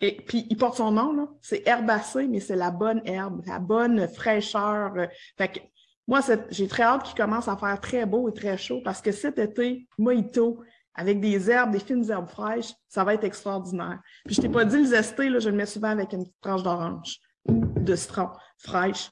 et 0.00 0.16
puis, 0.16 0.46
il 0.50 0.56
porte 0.56 0.76
son 0.76 0.90
nom, 0.90 1.12
là. 1.12 1.28
C'est 1.40 1.66
herbacé, 1.66 2.28
mais 2.28 2.40
c'est 2.40 2.56
la 2.56 2.70
bonne 2.70 3.00
herbe, 3.04 3.42
la 3.46 3.58
bonne 3.58 4.06
fraîcheur. 4.08 4.92
Fait 5.38 5.48
que 5.48 5.60
moi, 6.06 6.20
j'ai 6.50 6.68
très 6.68 6.82
hâte 6.82 7.04
qu'il 7.04 7.16
commence 7.16 7.48
à 7.48 7.56
faire 7.56 7.80
très 7.80 8.04
beau 8.04 8.28
et 8.28 8.32
très 8.32 8.58
chaud 8.58 8.80
parce 8.84 9.00
que 9.00 9.10
cet 9.10 9.38
été, 9.38 9.88
mojito, 9.98 10.62
avec 10.94 11.20
des 11.20 11.50
herbes, 11.50 11.72
des 11.72 11.80
fines 11.80 12.08
herbes 12.10 12.28
fraîches, 12.28 12.72
ça 12.88 13.04
va 13.04 13.14
être 13.14 13.24
extraordinaire. 13.24 14.00
Puis 14.24 14.34
je 14.34 14.42
t'ai 14.42 14.48
pas 14.48 14.64
dit 14.64 14.78
le 14.78 14.84
zesté, 14.84 15.28
là, 15.28 15.38
je 15.38 15.48
le 15.48 15.56
mets 15.56 15.66
souvent 15.66 15.88
avec 15.88 16.12
une 16.12 16.26
tranche 16.40 16.62
d'orange 16.62 17.18
ou 17.48 17.64
de 17.80 17.96
citron 17.96 18.28
fraîche. 18.58 19.10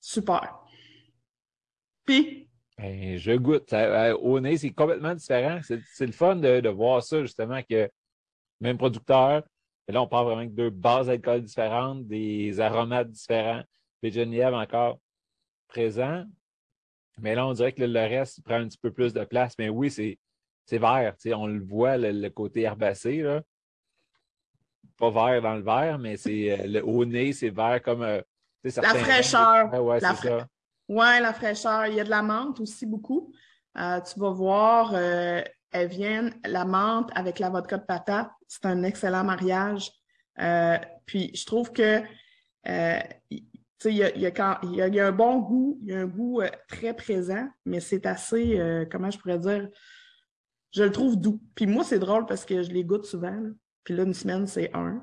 Super. 0.00 0.60
Puis? 2.04 2.48
Ben, 2.78 3.16
je 3.18 3.32
goûte. 3.32 3.72
Euh, 3.72 4.16
au 4.18 4.38
nez, 4.38 4.56
c'est 4.56 4.70
complètement 4.70 5.14
différent. 5.14 5.60
C'est 5.62 6.06
le 6.06 6.12
fun 6.12 6.36
de, 6.36 6.60
de 6.60 6.68
voir 6.68 7.02
ça, 7.02 7.22
justement, 7.22 7.60
que 7.68 7.90
même 8.60 8.78
producteur, 8.78 9.42
et 9.88 9.92
là, 9.92 10.02
on 10.02 10.08
parle 10.08 10.26
vraiment 10.26 10.44
de 10.44 10.50
deux 10.50 10.70
bases 10.70 11.06
d'alcool 11.06 11.42
différentes, 11.42 12.06
des 12.06 12.60
aromates 12.60 13.10
différents, 13.10 13.62
des 14.02 14.10
Genièvre 14.10 14.56
encore 14.56 14.98
présents. 15.68 16.24
Mais 17.18 17.34
là, 17.34 17.46
on 17.46 17.52
dirait 17.52 17.72
que 17.72 17.82
le 17.82 18.00
reste 18.00 18.42
prend 18.42 18.56
un 18.56 18.68
petit 18.68 18.78
peu 18.78 18.90
plus 18.90 19.12
de 19.12 19.24
place. 19.24 19.54
Mais 19.58 19.68
oui, 19.68 19.90
c'est, 19.90 20.18
vert. 20.78 21.14
On 21.34 21.46
le 21.46 21.64
voit, 21.64 21.96
le, 21.96 22.28
côté 22.28 22.62
herbacé. 22.62 23.22
Là. 23.22 23.42
Pas 24.98 25.10
vert 25.10 25.42
dans 25.42 25.54
le 25.54 25.62
vert, 25.62 25.98
mais 25.98 26.16
c'est 26.16 26.50
euh, 26.50 26.66
le, 26.66 26.84
au 26.84 27.04
nez, 27.04 27.32
c'est 27.32 27.50
vert 27.50 27.80
comme. 27.82 28.02
Euh, 28.02 28.20
la 28.64 28.94
fraîcheur. 28.94 29.70
Ça. 30.00 30.48
Oui, 30.88 31.06
la 31.20 31.32
fraîcheur. 31.32 31.86
Il 31.86 31.94
y 31.94 32.00
a 32.00 32.04
de 32.04 32.10
la 32.10 32.22
menthe 32.22 32.58
aussi 32.60 32.86
beaucoup. 32.86 33.32
Euh, 33.78 34.00
tu 34.00 34.18
vas 34.18 34.30
voir, 34.30 34.92
elles 35.76 35.88
viennent, 35.88 36.34
la 36.44 36.64
menthe 36.64 37.10
avec 37.14 37.38
la 37.38 37.50
vodka 37.50 37.78
de 37.78 37.84
patate, 37.84 38.30
c'est 38.48 38.66
un 38.66 38.82
excellent 38.82 39.24
mariage. 39.24 39.90
Euh, 40.40 40.78
puis 41.06 41.30
je 41.34 41.44
trouve 41.44 41.72
que 41.72 42.02
il 43.84 43.96
y 43.96 45.00
a, 45.00 45.06
un 45.06 45.12
bon 45.12 45.38
goût, 45.40 45.78
il 45.82 45.88
y 45.88 45.94
a 45.94 46.00
un 46.00 46.06
goût 46.06 46.40
euh, 46.40 46.48
très 46.68 46.94
présent, 46.94 47.48
mais 47.64 47.80
c'est 47.80 48.06
assez, 48.06 48.58
euh, 48.58 48.84
comment 48.90 49.10
je 49.10 49.18
pourrais 49.18 49.38
dire, 49.38 49.68
je 50.72 50.82
le 50.82 50.90
trouve 50.90 51.16
doux. 51.16 51.40
Puis 51.54 51.66
moi, 51.66 51.84
c'est 51.84 51.98
drôle 51.98 52.26
parce 52.26 52.44
que 52.44 52.62
je 52.62 52.70
les 52.70 52.84
goûte 52.84 53.04
souvent. 53.04 53.38
Puis 53.84 53.94
là, 53.94 54.02
une 54.02 54.14
semaine, 54.14 54.46
c'est 54.46 54.70
un. 54.74 55.02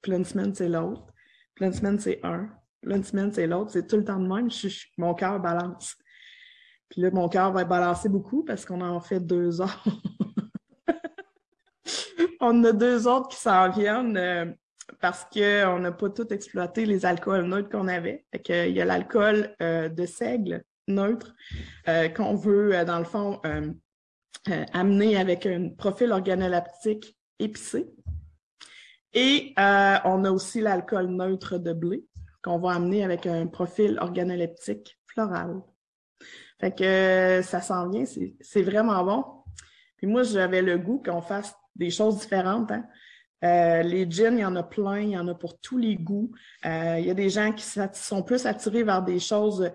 Puis 0.00 0.12
là, 0.12 0.18
une 0.18 0.24
semaine, 0.24 0.54
c'est 0.54 0.68
l'autre. 0.68 1.06
Puis 1.54 1.64
là, 1.64 1.66
une 1.68 1.74
semaine, 1.74 1.98
c'est 1.98 2.20
un. 2.22 2.48
Puis 2.80 2.90
là, 2.90 2.96
une 2.96 3.04
semaine, 3.04 3.32
c'est 3.32 3.46
l'autre. 3.46 3.72
C'est 3.72 3.86
tout 3.86 3.96
le 3.96 4.04
temps 4.04 4.18
de 4.18 4.28
même. 4.28 4.48
mon 4.96 5.14
cœur 5.14 5.40
balance. 5.40 5.96
Puis 6.90 7.02
là, 7.02 7.10
mon 7.12 7.28
cœur 7.28 7.52
va 7.52 7.64
balancer 7.64 8.08
beaucoup 8.08 8.44
parce 8.44 8.64
qu'on 8.64 8.80
en 8.80 9.00
fait 9.00 9.20
deux 9.20 9.60
heures. 9.60 9.84
on 12.40 12.64
a 12.64 12.72
deux 12.72 13.06
autres 13.06 13.28
qui 13.28 13.36
s'en 13.36 13.70
viennent 13.70 14.16
euh, 14.16 14.46
parce 15.00 15.24
qu'on 15.24 15.78
n'a 15.78 15.92
pas 15.92 16.10
tout 16.10 16.32
exploité 16.32 16.84
les 16.84 17.06
alcools 17.06 17.46
neutres 17.46 17.70
qu'on 17.70 17.86
avait. 17.86 18.26
Fait 18.32 18.68
il 18.68 18.76
y 18.76 18.80
a 18.80 18.84
l'alcool 18.84 19.54
euh, 19.62 19.88
de 19.88 20.04
seigle 20.04 20.64
neutre 20.88 21.34
euh, 21.88 22.08
qu'on 22.08 22.34
veut, 22.34 22.84
dans 22.84 22.98
le 22.98 23.04
fond, 23.04 23.40
amener 24.72 25.16
avec 25.16 25.46
un 25.46 25.68
profil 25.68 26.10
organoleptique 26.10 27.16
épicé. 27.38 27.88
Et 29.12 29.54
on 29.56 30.24
a 30.24 30.30
aussi 30.30 30.60
l'alcool 30.60 31.06
neutre 31.06 31.58
de 31.58 31.72
blé 31.72 32.04
qu'on 32.42 32.58
va 32.58 32.72
amener 32.72 33.04
avec 33.04 33.26
un 33.26 33.46
profil 33.46 33.98
organoleptique 34.00 34.98
floral. 35.06 35.60
Fait 36.60 36.76
que 36.76 37.40
ça 37.42 37.62
s'en 37.62 37.88
vient, 37.88 38.04
c'est 38.04 38.62
vraiment 38.62 39.02
bon. 39.02 39.24
Puis 39.96 40.06
moi, 40.06 40.22
j'avais 40.22 40.62
le 40.62 40.78
goût 40.78 41.02
qu'on 41.04 41.22
fasse 41.22 41.54
des 41.74 41.90
choses 41.90 42.18
différentes. 42.18 42.70
Hein. 42.70 42.84
Euh, 43.42 43.82
les 43.82 44.10
jeans, 44.10 44.36
il 44.36 44.40
y 44.40 44.44
en 44.44 44.56
a 44.56 44.62
plein, 44.62 45.00
il 45.00 45.10
y 45.10 45.18
en 45.18 45.26
a 45.28 45.34
pour 45.34 45.58
tous 45.60 45.78
les 45.78 45.96
goûts. 45.96 46.30
Euh, 46.66 46.96
il 46.98 47.06
y 47.06 47.10
a 47.10 47.14
des 47.14 47.30
gens 47.30 47.52
qui 47.52 47.64
sont 47.64 48.22
plus 48.22 48.44
attirés 48.46 48.82
vers 48.82 49.02
des 49.02 49.18
choses 49.18 49.70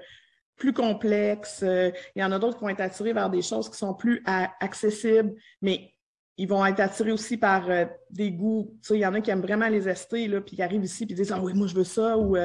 plus 0.56 0.74
complexes. 0.74 1.63
Euh, 1.63 1.92
il 2.15 2.22
y 2.22 2.25
en 2.25 2.32
a 2.32 2.39
d'autres 2.39 2.58
qui 2.58 2.63
vont 2.63 2.70
être 2.70 2.82
attirés 2.82 3.13
vers 3.13 3.30
des 3.30 3.42
choses 3.42 3.70
qui 3.70 3.77
sont 3.77 3.94
plus 3.96 4.24
accessibles, 4.25 5.34
mais 5.62 5.92
ils 6.38 6.48
vont 6.48 6.65
être 6.65 6.80
attirés 6.80 7.12
aussi 7.12 7.38
par 7.38 7.68
des 8.10 8.32
goûts. 8.32 8.77
Tu 8.82 8.89
sais, 8.89 8.96
il 8.98 9.01
y 9.01 9.06
en 9.06 9.13
a 9.13 9.22
qui 9.22 9.32
aiment 9.32 9.42
vraiment 9.42 9.68
les 9.68 9.88
estés, 9.88 10.27
là, 10.27 10.42
puis 10.42 10.56
qui 10.56 10.62
arrivent 10.62 10.84
ici 10.84 11.06
puis 11.06 11.15
disent 11.15 11.32
Ah 11.32 11.39
oui, 11.42 11.54
moi 11.54 11.68
je 11.68 11.75
veux 11.75 11.84
ça 11.84 12.18
ou 12.18 12.36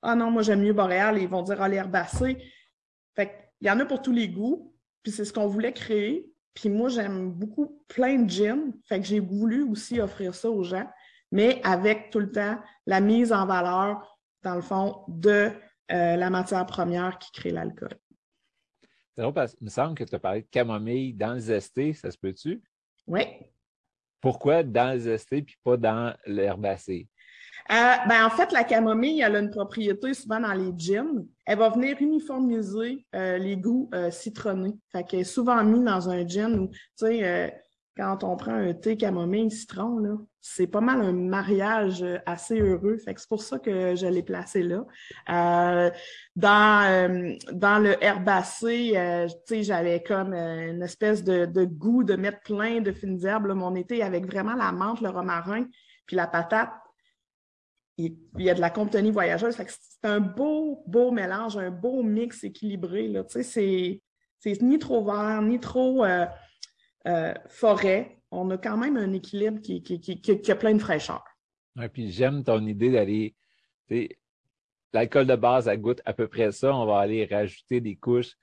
Ah 0.00 0.14
non, 0.14 0.30
moi 0.30 0.42
j'aime 0.42 0.62
mieux 0.62 0.72
Boréal 0.72 1.18
et 1.18 1.22
ils 1.22 1.28
vont 1.28 1.42
dire 1.42 1.60
Ah 1.60 1.68
l'herbacée. 1.68 2.38
Fait 3.16 3.41
il 3.62 3.68
y 3.68 3.70
en 3.70 3.78
a 3.78 3.86
pour 3.86 4.02
tous 4.02 4.12
les 4.12 4.28
goûts, 4.28 4.74
puis 5.04 5.12
c'est 5.12 5.24
ce 5.24 5.32
qu'on 5.32 5.46
voulait 5.46 5.72
créer. 5.72 6.28
Puis 6.52 6.68
moi, 6.68 6.88
j'aime 6.88 7.30
beaucoup 7.30 7.80
plein 7.86 8.18
de 8.18 8.28
gin, 8.28 8.72
fait 8.84 9.00
que 9.00 9.06
j'ai 9.06 9.20
voulu 9.20 9.62
aussi 9.62 10.00
offrir 10.00 10.34
ça 10.34 10.50
aux 10.50 10.64
gens, 10.64 10.90
mais 11.30 11.60
avec 11.62 12.10
tout 12.10 12.18
le 12.18 12.30
temps 12.32 12.58
la 12.86 13.00
mise 13.00 13.32
en 13.32 13.46
valeur, 13.46 14.18
dans 14.42 14.56
le 14.56 14.62
fond, 14.62 15.04
de 15.06 15.52
euh, 15.92 16.16
la 16.16 16.28
matière 16.28 16.66
première 16.66 17.18
qui 17.18 17.30
crée 17.30 17.50
l'alcool. 17.50 17.96
C'est 19.14 19.22
drôle 19.22 19.34
parce 19.34 19.54
qu'il 19.54 19.64
me 19.64 19.70
semble 19.70 19.94
que 19.94 20.04
tu 20.04 20.14
as 20.14 20.18
parlé 20.18 20.42
de 20.42 20.48
camomille 20.48 21.14
dans 21.14 21.34
le 21.34 21.40
zesté, 21.40 21.94
ça 21.94 22.10
se 22.10 22.18
peut-tu? 22.18 22.60
Oui. 23.06 23.22
Pourquoi 24.20 24.64
dans 24.64 24.92
le 24.92 24.98
zesté 24.98 25.42
puis 25.42 25.56
pas 25.62 25.76
dans 25.76 26.16
l'herbacé? 26.26 27.08
Euh, 27.70 27.94
ben, 28.08 28.26
en 28.26 28.30
fait, 28.30 28.52
la 28.52 28.64
camomille, 28.64 29.20
elle 29.20 29.36
a 29.36 29.38
une 29.38 29.50
propriété 29.50 30.14
souvent 30.14 30.40
dans 30.40 30.52
les 30.52 30.72
gins. 30.76 31.24
Elle 31.46 31.58
va 31.58 31.70
venir 31.70 31.96
uniformiser 32.00 33.06
euh, 33.14 33.38
les 33.38 33.56
goûts 33.56 33.88
euh, 33.94 34.10
citronnés. 34.10 34.74
Fait 34.90 35.04
qu'elle 35.04 35.20
est 35.20 35.24
souvent 35.24 35.62
mise 35.62 35.84
dans 35.84 36.10
un 36.10 36.26
gin 36.26 36.58
où, 36.58 36.68
tu 36.68 36.78
sais, 36.96 37.54
quand 37.96 38.24
on 38.24 38.36
prend 38.36 38.54
un 38.54 38.72
thé 38.72 38.96
camomille 38.96 39.50
citron, 39.50 39.98
là, 39.98 40.16
c'est 40.40 40.66
pas 40.66 40.80
mal 40.80 41.02
un 41.02 41.12
mariage 41.12 42.04
assez 42.24 42.58
heureux. 42.58 42.96
Fait 42.96 43.12
que 43.12 43.20
c'est 43.20 43.28
pour 43.28 43.42
ça 43.42 43.58
que 43.58 43.94
je 43.94 44.06
l'ai 44.06 44.22
placé 44.22 44.62
là. 44.62 44.86
dans, 46.34 47.36
dans 47.52 47.78
le 47.78 48.02
herbacé, 48.02 48.94
sais, 49.44 49.62
j'avais 49.62 50.02
comme 50.02 50.32
une 50.32 50.82
espèce 50.82 51.22
de, 51.22 51.44
de, 51.44 51.66
goût 51.66 52.02
de 52.02 52.16
mettre 52.16 52.40
plein 52.40 52.80
de 52.80 52.92
fines 52.92 53.24
herbes. 53.26 53.52
mon 53.52 53.74
été 53.74 54.02
avec 54.02 54.24
vraiment 54.24 54.54
la 54.54 54.72
menthe, 54.72 55.02
le 55.02 55.10
romarin, 55.10 55.66
puis 56.06 56.16
la 56.16 56.26
patate 56.26 56.70
il, 57.98 58.16
y 58.38 58.50
a 58.50 58.54
de 58.54 58.60
la 58.60 58.70
compagnie 58.70 59.10
voyageuse. 59.10 59.56
C'est 59.56 60.08
un 60.08 60.20
beau, 60.20 60.82
beau 60.86 61.10
mélange, 61.10 61.56
un 61.56 61.70
beau 61.70 62.02
mix 62.02 62.44
équilibré. 62.44 63.08
Là. 63.08 63.24
Tu 63.24 63.42
sais, 63.42 64.00
c'est 64.38 64.62
ni 64.62 64.78
trop 64.78 65.04
vert, 65.04 65.42
ni 65.42 65.60
trop 65.60 66.04
euh, 66.04 66.26
euh, 67.06 67.34
forêt. 67.48 68.18
On 68.30 68.50
a 68.50 68.58
quand 68.58 68.76
même 68.76 68.96
un 68.96 69.12
équilibre 69.12 69.60
qui, 69.60 69.82
qui, 69.82 70.00
qui, 70.00 70.20
qui 70.20 70.52
a 70.52 70.56
plein 70.56 70.74
de 70.74 70.80
fraîcheur. 70.80 71.22
Ouais, 71.76 71.88
puis 71.88 72.10
j'aime 72.10 72.42
ton 72.42 72.64
idée 72.66 72.90
d'aller. 72.90 73.34
L'alcool 74.92 75.26
de 75.26 75.36
base, 75.36 75.68
à 75.68 75.76
goûte 75.76 76.00
à 76.04 76.12
peu 76.12 76.28
près 76.28 76.52
ça. 76.52 76.74
On 76.74 76.86
va 76.86 76.98
aller 76.98 77.26
rajouter 77.26 77.80
des 77.80 77.96
couches. 77.96 78.36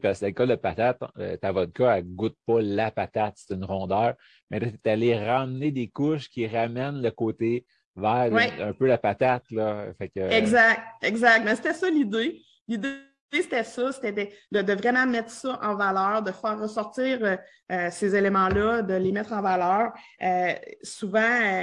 Parce 0.00 0.20
que 0.20 0.24
l'alcool 0.24 0.48
de 0.48 0.54
patate, 0.54 0.98
euh, 1.18 1.36
ta 1.36 1.52
vodka, 1.52 1.98
elle 1.98 2.06
goûte 2.06 2.36
pas 2.46 2.62
la 2.62 2.90
patate, 2.90 3.34
c'est 3.36 3.54
une 3.54 3.66
rondeur. 3.66 4.14
Mais 4.50 4.58
là, 4.58 4.68
tu 4.70 4.90
allé 4.90 5.14
ramener 5.14 5.70
des 5.72 5.88
couches 5.88 6.30
qui 6.30 6.46
ramènent 6.46 7.02
le 7.02 7.10
côté 7.10 7.66
vers 7.96 8.32
un 8.60 8.72
peu 8.72 8.86
la 8.86 8.98
patate. 8.98 9.44
Là. 9.50 9.86
Exact, 10.30 10.82
exact. 11.02 11.44
Mais 11.44 11.54
c'était 11.56 11.74
ça 11.74 11.88
l'idée. 11.88 12.42
L'idée, 12.66 12.98
c'était 13.42 13.64
ça, 13.64 13.92
c'était 13.92 14.32
de, 14.52 14.72
vraiment 14.72 15.06
mettre 15.06 15.30
ça 15.30 15.58
en 15.62 15.74
valeur, 15.74 16.22
de 16.22 16.30
faire 16.30 16.58
ressortir 16.58 17.18
euh, 17.22 17.36
euh, 17.72 17.88
ces 17.90 18.14
éléments-là, 18.14 18.82
de 18.82 18.94
les 18.94 19.12
mettre 19.12 19.32
en 19.32 19.42
valeur. 19.42 19.92
Euh, 20.22 20.52
souvent, 20.82 21.62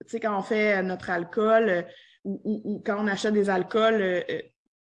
tu 0.00 0.08
sais, 0.08 0.20
quand 0.20 0.38
on 0.38 0.42
fait 0.42 0.82
notre 0.82 1.10
alcool 1.10 1.86
ou, 2.24 2.82
quand 2.84 3.02
on 3.02 3.06
achète 3.06 3.32
des 3.32 3.48
alcools 3.48 4.22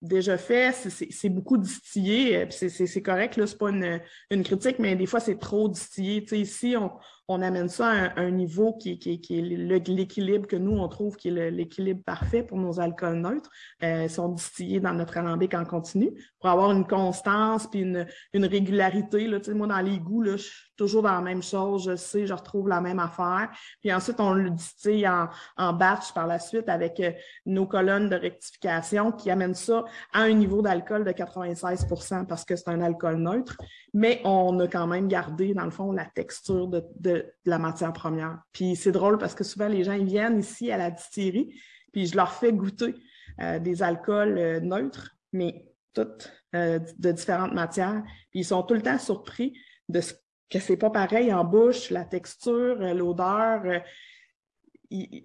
déjà 0.01 0.37
faits, 0.37 0.87
c'est 0.89 1.29
beaucoup 1.29 1.57
distillé. 1.57 2.47
C'est 2.51 3.01
correct, 3.01 3.37
là, 3.37 3.47
c'est 3.47 3.57
pas 3.57 3.69
une, 3.69 4.43
critique, 4.43 4.79
mais 4.79 4.95
des 4.95 5.05
fois, 5.05 5.19
c'est 5.19 5.39
trop 5.39 5.67
distillé. 5.69 6.21
Tu 6.21 6.29
sais, 6.29 6.39
ici, 6.39 6.75
on, 6.77 6.91
on 7.27 7.41
amène 7.41 7.69
ça 7.69 7.89
à 7.89 8.19
un, 8.19 8.31
niveau 8.31 8.73
qui, 8.73 8.99
qui, 8.99 9.19
qui 9.19 9.39
est 9.39 9.41
l'équilibre 9.41 10.47
que 10.47 10.55
nous, 10.55 10.77
on 10.77 10.87
trouve 10.87 11.15
qui 11.15 11.29
est 11.29 11.51
l'équilibre 11.51 12.03
parfait 12.03 12.43
pour 12.43 12.57
nos 12.57 12.79
alcools 12.79 13.19
neutres. 13.19 13.49
Euh, 13.83 14.03
ils 14.03 14.09
sont 14.09 14.29
distillés 14.29 14.79
dans 14.79 14.93
notre 14.93 15.17
alambic 15.17 15.53
en 15.53 15.65
continu 15.65 16.11
pour 16.39 16.49
avoir 16.49 16.71
une 16.71 16.85
constance 16.85 17.67
puis 17.67 17.81
une, 17.81 18.05
une 18.33 18.45
régularité. 18.45 19.27
Là. 19.27 19.39
Moi, 19.53 19.67
dans 19.67 19.81
les 19.81 19.99
goûts, 19.99 20.21
là, 20.21 20.37
je 20.37 20.49
toujours 20.75 21.03
dans 21.03 21.12
la 21.12 21.22
même 21.22 21.44
chose, 21.44 21.86
je 21.86 21.96
sais, 21.96 22.25
je 22.25 22.34
retrouve 22.34 22.67
la 22.67 22.82
même 22.82 23.00
affaire. 23.00 23.50
Puis 23.82 23.94
ensuite, 23.94 24.20
on 24.20 24.34
le 24.34 24.50
distille 24.50 25.08
en, 25.08 25.29
en 25.58 25.74
batch 25.74 26.13
par 26.13 26.27
la 26.27 26.39
suite 26.39 26.70
avec 26.70 27.00
euh, 27.00 27.12
nos 27.46 27.65
colonnes 27.65 28.10
de 28.10 28.15
rectification 28.15 29.12
qui 29.12 29.32
amènent 29.32 29.55
ça 29.55 29.84
à 30.13 30.22
un 30.22 30.34
niveau 30.34 30.62
d'alcool 30.62 31.03
de 31.03 31.12
96% 31.12 32.25
parce 32.25 32.46
que 32.46 32.55
c'est 32.55 32.70
un 32.70 32.82
alcool 32.82 33.17
neutre, 33.17 33.58
mais 33.94 34.22
on 34.24 34.60
a 34.60 34.67
quand 34.67 34.88
même 34.88 35.08
gardé, 35.08 35.53
dans 35.53 35.65
le 35.65 35.72
fond, 35.72 35.91
la 35.91 36.05
texture 36.05 36.67
de, 36.67 36.84
de, 37.00 37.25
la 37.46 37.58
matière 37.58 37.94
première. 37.94 38.39
Puis 38.51 38.75
c'est 38.75 38.91
drôle 38.91 39.17
parce 39.17 39.36
que 39.36 39.44
souvent, 39.44 39.67
les 39.67 39.84
gens 39.84 39.94
ils 39.94 40.05
viennent 40.05 40.39
ici 40.39 40.72
à 40.72 40.77
la 40.77 40.91
distillerie, 40.91 41.53
puis 41.91 42.08
je 42.08 42.15
leur 42.15 42.32
fais 42.32 42.51
goûter 42.51 42.96
euh, 43.41 43.60
des 43.60 43.84
alcools 43.84 44.38
euh, 44.38 44.60
neutres, 44.60 45.15
mais 45.34 45.65
toutes 45.94 46.32
euh, 46.55 46.79
de 46.98 47.12
différentes 47.12 47.53
matières. 47.53 48.03
Puis 48.32 48.41
ils 48.41 48.46
sont 48.46 48.63
tout 48.63 48.74
le 48.74 48.82
temps 48.82 49.00
surpris 49.00 49.58
de 49.89 50.01
ce 50.01 50.13
que 50.49 50.59
c'est 50.59 50.77
pas 50.77 50.89
pareil 50.89 51.33
en 51.33 51.43
bouche, 51.43 51.89
la 51.89 52.05
texture, 52.05 52.75
l'odeur 52.93 53.81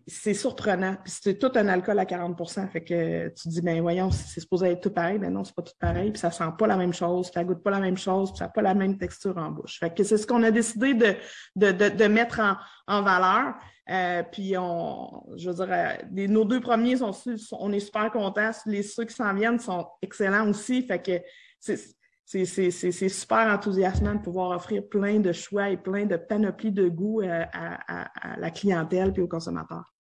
c'est 0.06 0.34
surprenant. 0.34 0.96
Puis 1.04 1.12
c'est 1.22 1.38
tout 1.38 1.50
un 1.54 1.68
alcool 1.68 1.98
à 1.98 2.04
40% 2.04 2.68
Fait 2.70 2.82
que 2.82 3.28
tu 3.28 3.48
dis, 3.48 3.60
ben 3.60 3.80
voyons, 3.80 4.10
c'est 4.10 4.40
supposé 4.40 4.68
être 4.68 4.80
tout 4.80 4.90
pareil. 4.90 5.18
Ben 5.18 5.32
non, 5.32 5.44
c'est 5.44 5.54
pas 5.54 5.62
tout 5.62 5.74
pareil. 5.78 6.10
Puis 6.10 6.20
ça 6.20 6.30
sent 6.30 6.44
pas 6.58 6.66
la 6.66 6.76
même 6.76 6.92
chose, 6.92 7.30
ça 7.32 7.44
goûte 7.44 7.62
pas 7.62 7.70
la 7.70 7.80
même 7.80 7.96
chose, 7.96 8.30
puis 8.30 8.38
ça 8.38 8.46
n'a 8.46 8.50
pas 8.50 8.62
la 8.62 8.74
même 8.74 8.98
texture 8.98 9.36
en 9.36 9.50
bouche. 9.50 9.78
Fait 9.78 9.94
que 9.94 10.02
c'est 10.02 10.16
ce 10.16 10.26
qu'on 10.26 10.42
a 10.42 10.50
décidé 10.50 10.94
de, 10.94 11.14
de, 11.56 11.70
de, 11.72 12.04
mettre 12.06 12.40
en, 12.40 12.56
en 12.86 13.02
valeur. 13.02 13.54
Euh, 13.90 14.22
puis 14.30 14.56
on, 14.56 15.24
je 15.36 15.50
veux 15.50 15.56
dire, 15.56 15.68
euh, 15.70 16.26
nos 16.28 16.44
deux 16.44 16.60
premiers 16.60 16.96
sont, 16.96 17.12
on 17.52 17.72
est 17.72 17.80
super 17.80 18.10
contents. 18.10 18.52
Les 18.66 18.82
ceux 18.82 19.04
qui 19.04 19.14
s'en 19.14 19.34
viennent 19.34 19.58
sont 19.58 19.86
excellents 20.02 20.48
aussi. 20.48 20.82
Fait 20.82 21.02
que 21.02 21.20
c'est 21.58 21.78
c'est 22.30 23.08
super 23.08 23.52
enthousiasmant 23.52 24.14
de 24.14 24.20
pouvoir 24.20 24.50
offrir 24.50 24.88
plein 24.88 25.18
de 25.18 25.32
choix 25.32 25.70
et 25.70 25.76
plein 25.76 26.06
de 26.06 26.16
panoplies 26.16 26.70
de 26.70 26.88
goût 26.88 27.22
euh, 27.22 27.44
à, 27.52 28.36
la 28.38 28.50
clientèle 28.50 29.12
et 29.16 29.20
aux 29.20 29.28
consommateurs. 29.28 29.92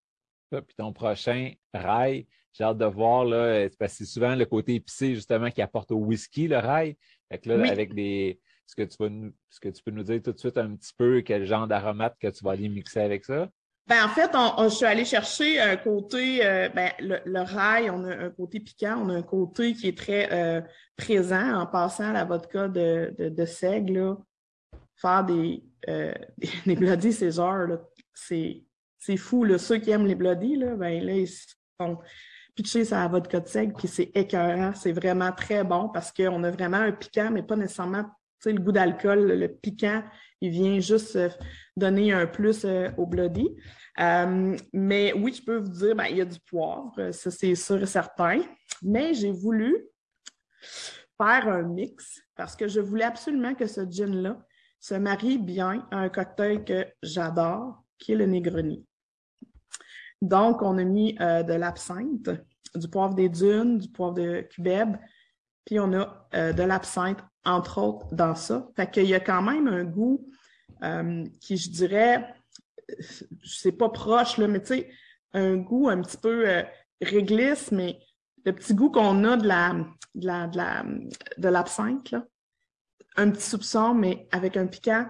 Puis 0.50 0.76
ton 0.76 0.92
prochain 0.92 1.52
rail, 1.74 2.26
j'ai 2.52 2.64
hâte 2.64 2.78
de 2.78 2.84
voir, 2.84 3.24
là, 3.24 3.68
parce 3.78 3.92
que 3.92 3.98
c'est 3.98 4.12
souvent 4.12 4.34
le 4.34 4.44
côté 4.44 4.76
épicé 4.76 5.14
justement 5.14 5.50
qui 5.50 5.62
apporte 5.62 5.90
au 5.90 5.96
whisky, 5.96 6.46
le 6.46 6.58
rail. 6.58 6.96
Fait 7.28 7.44
là, 7.46 7.70
avec 7.70 7.94
des. 7.94 8.40
ce 8.66 8.74
que, 8.76 8.82
tu 8.82 8.96
peux 8.96 9.08
nous, 9.08 9.32
ce 9.48 9.60
que 9.60 9.68
tu 9.68 9.82
peux 9.82 9.90
nous 9.90 10.02
dire 10.02 10.20
tout 10.22 10.32
de 10.32 10.38
suite 10.38 10.58
un 10.58 10.74
petit 10.76 10.92
peu 10.96 11.22
quel 11.22 11.46
genre 11.46 11.66
d'aromates 11.66 12.16
que 12.20 12.28
tu 12.28 12.44
vas 12.44 12.52
aller 12.52 12.68
mixer 12.68 13.00
avec 13.00 13.24
ça? 13.24 13.48
Ben, 13.86 14.04
en 14.04 14.08
fait, 14.08 14.30
on, 14.34 14.68
je 14.68 14.74
suis 14.74 14.86
allée 14.86 15.04
chercher 15.04 15.60
un 15.60 15.76
côté, 15.76 16.46
euh, 16.46 16.68
ben, 16.68 16.92
le, 17.00 17.40
rail, 17.40 17.90
on 17.90 18.04
a 18.04 18.14
un 18.14 18.30
côté 18.30 18.60
piquant, 18.60 19.02
on 19.04 19.08
a 19.08 19.14
un 19.14 19.22
côté 19.22 19.74
qui 19.74 19.88
est 19.88 19.98
très 19.98 20.28
euh, 20.32 20.60
présent 20.96 21.60
en 21.60 21.66
passant 21.66 22.10
à 22.10 22.12
la 22.12 22.24
vodka 22.24 22.68
de, 22.68 23.12
de, 23.18 23.44
seigle. 23.44 24.16
Faire 24.94 25.24
des, 25.24 25.64
euh, 25.88 26.14
des, 26.66 26.76
bloody 26.76 27.12
César, 27.12 27.66
c'est 28.14 29.16
fou. 29.16 29.44
Là. 29.44 29.58
Ceux 29.58 29.78
qui 29.78 29.90
aiment 29.90 30.06
les 30.06 30.14
bloody, 30.14 30.56
là, 30.56 30.76
ben, 30.76 31.02
là, 31.02 31.12
ils 31.12 31.28
sont 31.80 31.98
pitchés 32.54 32.84
sur 32.84 32.96
la 32.96 33.08
vodka 33.08 33.40
de 33.40 33.48
seigle, 33.48 33.72
puis 33.72 33.88
c'est 33.88 34.12
écœurant. 34.14 34.72
C'est 34.74 34.92
vraiment 34.92 35.32
très 35.32 35.64
bon 35.64 35.88
parce 35.88 36.12
qu'on 36.12 36.44
a 36.44 36.50
vraiment 36.50 36.76
un 36.76 36.92
piquant, 36.92 37.30
mais 37.32 37.42
pas 37.42 37.56
nécessairement 37.56 38.04
le 38.46 38.60
goût 38.60 38.72
d'alcool. 38.72 39.32
Le 39.32 39.48
piquant, 39.48 40.02
il 40.40 40.50
vient 40.50 40.80
juste 40.80 41.18
donner 41.76 42.12
un 42.12 42.26
plus 42.26 42.66
au 42.96 43.06
bloody. 43.06 43.48
Euh, 43.98 44.56
mais 44.72 45.12
oui, 45.12 45.34
je 45.34 45.42
peux 45.42 45.58
vous 45.58 45.68
dire, 45.68 45.94
ben, 45.94 46.06
il 46.06 46.16
y 46.16 46.20
a 46.20 46.24
du 46.24 46.38
poivre, 46.40 47.12
ça 47.12 47.30
c'est 47.30 47.54
sûr 47.54 47.82
et 47.82 47.86
certain. 47.86 48.40
Mais 48.82 49.14
j'ai 49.14 49.32
voulu 49.32 49.86
faire 51.16 51.48
un 51.48 51.62
mix 51.62 52.22
parce 52.34 52.56
que 52.56 52.68
je 52.68 52.80
voulais 52.80 53.04
absolument 53.04 53.54
que 53.54 53.66
ce 53.66 53.82
gin-là 53.82 54.38
se 54.78 54.94
marie 54.94 55.38
bien 55.38 55.86
à 55.90 55.98
un 55.98 56.08
cocktail 56.08 56.64
que 56.64 56.86
j'adore, 57.02 57.84
qui 57.98 58.12
est 58.12 58.16
le 58.16 58.26
Negroni. 58.26 58.86
Donc, 60.22 60.62
on 60.62 60.78
a 60.78 60.84
mis 60.84 61.16
euh, 61.20 61.42
de 61.42 61.52
l'absinthe, 61.52 62.30
du 62.74 62.88
poivre 62.88 63.14
des 63.14 63.28
dunes, 63.28 63.78
du 63.78 63.90
poivre 63.90 64.14
de 64.14 64.46
cubeb, 64.50 64.96
puis 65.70 65.78
on 65.78 65.92
a 65.92 66.28
euh, 66.34 66.52
de 66.52 66.64
l'absinthe, 66.64 67.20
entre 67.44 67.78
autres, 67.80 68.12
dans 68.12 68.34
ça. 68.34 68.68
Fait 68.74 68.90
qu'il 68.90 69.06
y 69.06 69.14
a 69.14 69.20
quand 69.20 69.40
même 69.40 69.68
un 69.68 69.84
goût 69.84 70.28
qui, 71.40 71.56
je 71.56 71.70
dirais, 71.70 72.34
c'est 73.44 73.70
pas 73.70 73.88
proche, 73.88 74.36
là, 74.38 74.48
mais 74.48 74.60
tu 74.60 74.66
sais, 74.66 74.90
un 75.32 75.58
goût 75.58 75.88
un 75.88 76.02
petit 76.02 76.16
peu 76.16 76.48
euh, 76.48 76.64
réglisse, 77.00 77.70
mais 77.70 78.00
le 78.44 78.52
petit 78.52 78.74
goût 78.74 78.90
qu'on 78.90 79.22
a 79.22 79.36
de 79.36 79.46
la 79.46 79.76
de 80.16 80.26
la 80.26 80.48
de 80.48 80.56
la 80.56 80.84
de 81.38 81.48
l'absinthe, 81.48 82.10
là. 82.10 82.26
Un 83.16 83.30
petit 83.30 83.48
soupçon, 83.48 83.94
mais 83.94 84.26
avec 84.32 84.56
un 84.56 84.66
piquant. 84.66 85.06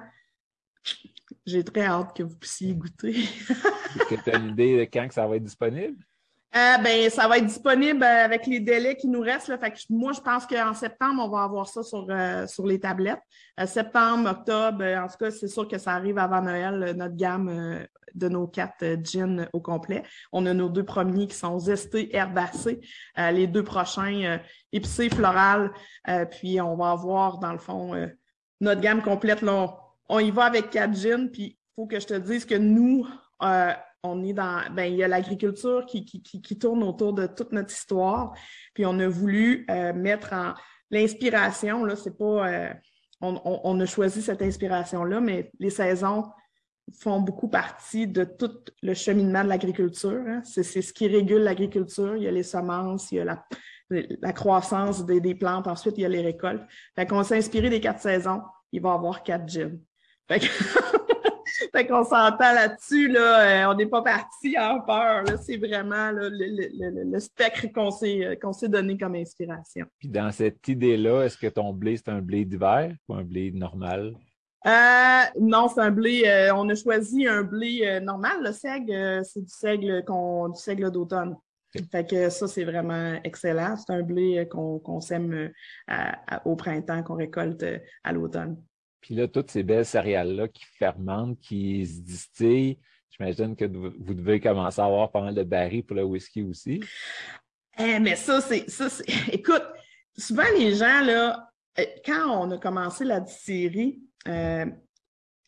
J'ai 1.46 1.64
très 1.64 1.86
hâte 1.86 2.14
que 2.14 2.22
vous 2.22 2.36
puissiez 2.36 2.74
goûter. 2.74 3.16
Est-ce 3.16 4.14
que 4.14 4.22
tu 4.22 4.30
as 4.30 4.36
une 4.36 4.50
idée 4.50 4.76
de 4.76 4.82
quand 4.82 5.08
que 5.08 5.14
ça 5.14 5.26
va 5.26 5.36
être 5.36 5.44
disponible? 5.44 6.04
Euh, 6.56 6.78
ben, 6.78 7.08
ça 7.10 7.28
va 7.28 7.38
être 7.38 7.46
disponible 7.46 8.02
euh, 8.02 8.24
avec 8.24 8.44
les 8.48 8.58
délais 8.58 8.96
qui 8.96 9.06
nous 9.06 9.20
restent. 9.20 9.46
Là. 9.46 9.56
Fait 9.56 9.70
que 9.70 9.78
moi, 9.88 10.12
je 10.12 10.20
pense 10.20 10.46
qu'en 10.46 10.74
septembre, 10.74 11.22
on 11.24 11.28
va 11.28 11.44
avoir 11.44 11.68
ça 11.68 11.84
sur, 11.84 12.06
euh, 12.10 12.44
sur 12.48 12.66
les 12.66 12.80
tablettes. 12.80 13.20
septembre, 13.66 14.28
octobre, 14.30 14.84
en 14.84 15.06
tout 15.06 15.16
cas, 15.20 15.30
c'est 15.30 15.46
sûr 15.46 15.68
que 15.68 15.78
ça 15.78 15.92
arrive 15.92 16.18
avant 16.18 16.42
Noël, 16.42 16.94
notre 16.96 17.14
gamme 17.14 17.86
de 18.14 18.28
nos 18.28 18.48
quatre 18.48 18.84
gins 19.04 19.46
au 19.52 19.60
complet. 19.60 20.02
On 20.32 20.44
a 20.46 20.52
nos 20.52 20.68
deux 20.68 20.84
premiers 20.84 21.28
qui 21.28 21.36
sont 21.36 21.56
zestés, 21.60 22.14
herbacés, 22.16 22.80
les 23.16 23.46
deux 23.46 23.62
prochains 23.62 24.40
épicés, 24.72 25.08
floral. 25.10 25.70
puis 26.30 26.60
on 26.60 26.74
va 26.76 26.90
avoir, 26.90 27.38
dans 27.38 27.52
le 27.52 27.58
fond, 27.58 28.08
notre 28.60 28.80
gamme 28.80 29.02
complète. 29.02 29.42
Là, 29.42 29.76
on, 30.08 30.18
y 30.18 30.30
va 30.30 30.44
avec 30.44 30.70
quatre 30.70 30.96
gins, 30.96 31.28
puis 31.28 31.42
il 31.42 31.74
faut 31.76 31.86
que 31.86 32.00
je 32.00 32.06
te 32.06 32.14
dise 32.14 32.46
que 32.46 32.56
nous, 32.56 33.06
on 34.02 34.24
est 34.24 34.32
dans, 34.32 34.62
ben, 34.72 34.84
il 34.84 34.96
y 34.96 35.02
a 35.02 35.08
l'agriculture 35.08 35.84
qui, 35.86 36.04
qui, 36.04 36.22
qui, 36.22 36.58
tourne 36.58 36.82
autour 36.82 37.12
de 37.12 37.26
toute 37.26 37.52
notre 37.52 37.72
histoire. 37.72 38.32
Puis 38.74 38.86
on 38.86 38.98
a 38.98 39.08
voulu 39.08 39.66
euh, 39.70 39.92
mettre 39.92 40.32
en 40.32 40.54
l'inspiration, 40.90 41.84
là, 41.84 41.96
c'est 41.96 42.16
pas, 42.16 42.48
euh, 42.48 42.74
on, 43.20 43.40
on, 43.44 43.80
a 43.80 43.86
choisi 43.86 44.22
cette 44.22 44.42
inspiration-là, 44.42 45.20
mais 45.20 45.50
les 45.58 45.70
saisons 45.70 46.24
font 46.98 47.20
beaucoup 47.20 47.48
partie 47.48 48.08
de 48.08 48.24
tout 48.24 48.50
le 48.82 48.94
cheminement 48.94 49.44
de 49.44 49.48
l'agriculture. 49.48 50.22
Hein. 50.26 50.42
C'est, 50.44 50.62
ce 50.64 50.92
qui 50.92 51.06
régule 51.06 51.42
l'agriculture. 51.42 52.16
Il 52.16 52.24
y 52.24 52.28
a 52.28 52.32
les 52.32 52.42
semences, 52.42 53.12
il 53.12 53.16
y 53.16 53.20
a 53.20 53.24
la, 53.24 53.46
la 53.90 54.32
croissance 54.32 55.04
des, 55.04 55.20
des, 55.20 55.34
plantes, 55.34 55.66
ensuite 55.66 55.98
il 55.98 56.02
y 56.02 56.06
a 56.06 56.08
les 56.08 56.22
récoltes. 56.22 56.62
Fait 56.96 57.06
qu'on 57.06 57.22
s'est 57.22 57.36
inspiré 57.36 57.70
des 57.70 57.80
quatre 57.80 58.00
saisons. 58.00 58.42
Il 58.72 58.80
va 58.80 58.90
y 58.90 58.94
avoir 58.94 59.22
quatre 59.22 59.48
gins. 59.48 59.76
Fait 60.28 60.40
que 60.40 60.46
fait 61.74 61.86
qu'on 61.86 62.04
s'entend 62.04 62.52
là-dessus, 62.52 63.08
là, 63.08 63.66
euh, 63.68 63.72
on 63.72 63.76
n'est 63.76 63.86
pas 63.86 64.02
parti 64.02 64.56
en 64.58 64.80
peur. 64.80 65.24
C'est 65.42 65.56
vraiment 65.56 66.10
le, 66.12 67.18
spectre 67.18 67.66
qu'on 67.72 67.90
s'est, 67.90 68.24
euh, 68.24 68.36
qu'on 68.36 68.52
s'est 68.52 68.68
donné 68.68 68.96
comme 68.96 69.14
inspiration. 69.14 69.86
Puis 69.98 70.08
dans 70.08 70.30
cette 70.30 70.66
idée-là, 70.68 71.24
est-ce 71.24 71.36
que 71.36 71.46
ton 71.46 71.72
blé, 71.72 71.96
c'est 71.96 72.10
un 72.10 72.20
blé 72.20 72.44
d'hiver 72.44 72.94
ou 73.08 73.14
un 73.14 73.22
blé 73.22 73.50
normal? 73.52 74.14
Euh, 74.66 75.22
non, 75.40 75.68
c'est 75.68 75.80
un 75.80 75.90
blé. 75.90 76.50
on 76.54 76.68
a 76.68 76.74
choisi 76.74 77.26
un 77.26 77.42
blé 77.42 77.98
normal. 78.02 78.42
Le 78.42 78.52
seigle, 78.52 79.24
c'est 79.24 79.40
du 79.40 79.48
seigle 79.48 80.04
qu'on, 80.04 80.50
du 80.50 80.60
seigle 80.60 80.90
d'automne. 80.90 81.36
Fait 81.90 82.04
que 82.04 82.28
ça, 82.30 82.48
c'est 82.48 82.64
vraiment 82.64 83.18
excellent. 83.24 83.76
C'est 83.76 83.92
un 83.94 84.02
blé 84.02 84.46
qu'on, 84.50 85.00
sème 85.00 85.50
au 86.44 86.56
printemps, 86.56 87.02
qu'on 87.02 87.14
récolte 87.14 87.64
à 88.04 88.12
l'automne. 88.12 88.60
Puis 89.00 89.14
là, 89.14 89.28
toutes 89.28 89.50
ces 89.50 89.62
belles 89.62 89.86
céréales-là 89.86 90.48
qui 90.48 90.64
fermentent, 90.78 91.38
qui 91.40 91.86
se 91.86 92.00
distillent, 92.00 92.78
j'imagine 93.10 93.56
que 93.56 93.64
vous 93.64 94.14
devez 94.14 94.40
commencer 94.40 94.80
à 94.80 94.84
avoir 94.84 95.10
pas 95.10 95.22
mal 95.22 95.34
de 95.34 95.42
barils 95.42 95.82
pour 95.82 95.96
le 95.96 96.04
whisky 96.04 96.42
aussi. 96.42 96.80
Eh, 97.78 97.98
mais 97.98 98.16
ça, 98.16 98.40
c'est. 98.40 98.66
Écoute, 99.32 99.64
souvent 100.16 100.44
les 100.56 100.74
gens, 100.74 101.00
là, 101.00 101.50
euh, 101.78 101.84
quand 102.04 102.42
on 102.42 102.50
a 102.50 102.58
commencé 102.58 103.04
la 103.04 103.20
distillerie, 103.20 104.02
euh, 104.28 104.66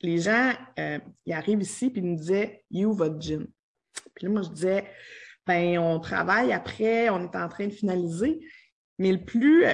les 0.00 0.18
gens, 0.18 0.52
euh, 0.78 0.98
ils 1.26 1.32
arrivent 1.32 1.62
ici 1.62 1.90
puis 1.90 2.00
ils 2.00 2.08
nous 2.08 2.16
disaient 2.16 2.64
You, 2.70 2.92
votre 2.92 3.20
gin? 3.20 3.46
Puis 4.14 4.26
là, 4.26 4.32
moi, 4.32 4.42
je 4.42 4.48
disais 4.48 4.90
ben, 5.46 5.78
on 5.78 5.98
travaille 5.98 6.52
après, 6.52 7.10
on 7.10 7.24
est 7.24 7.36
en 7.36 7.48
train 7.48 7.66
de 7.66 7.72
finaliser. 7.72 8.40
Mais 8.98 9.12
le 9.12 9.24
plus, 9.24 9.64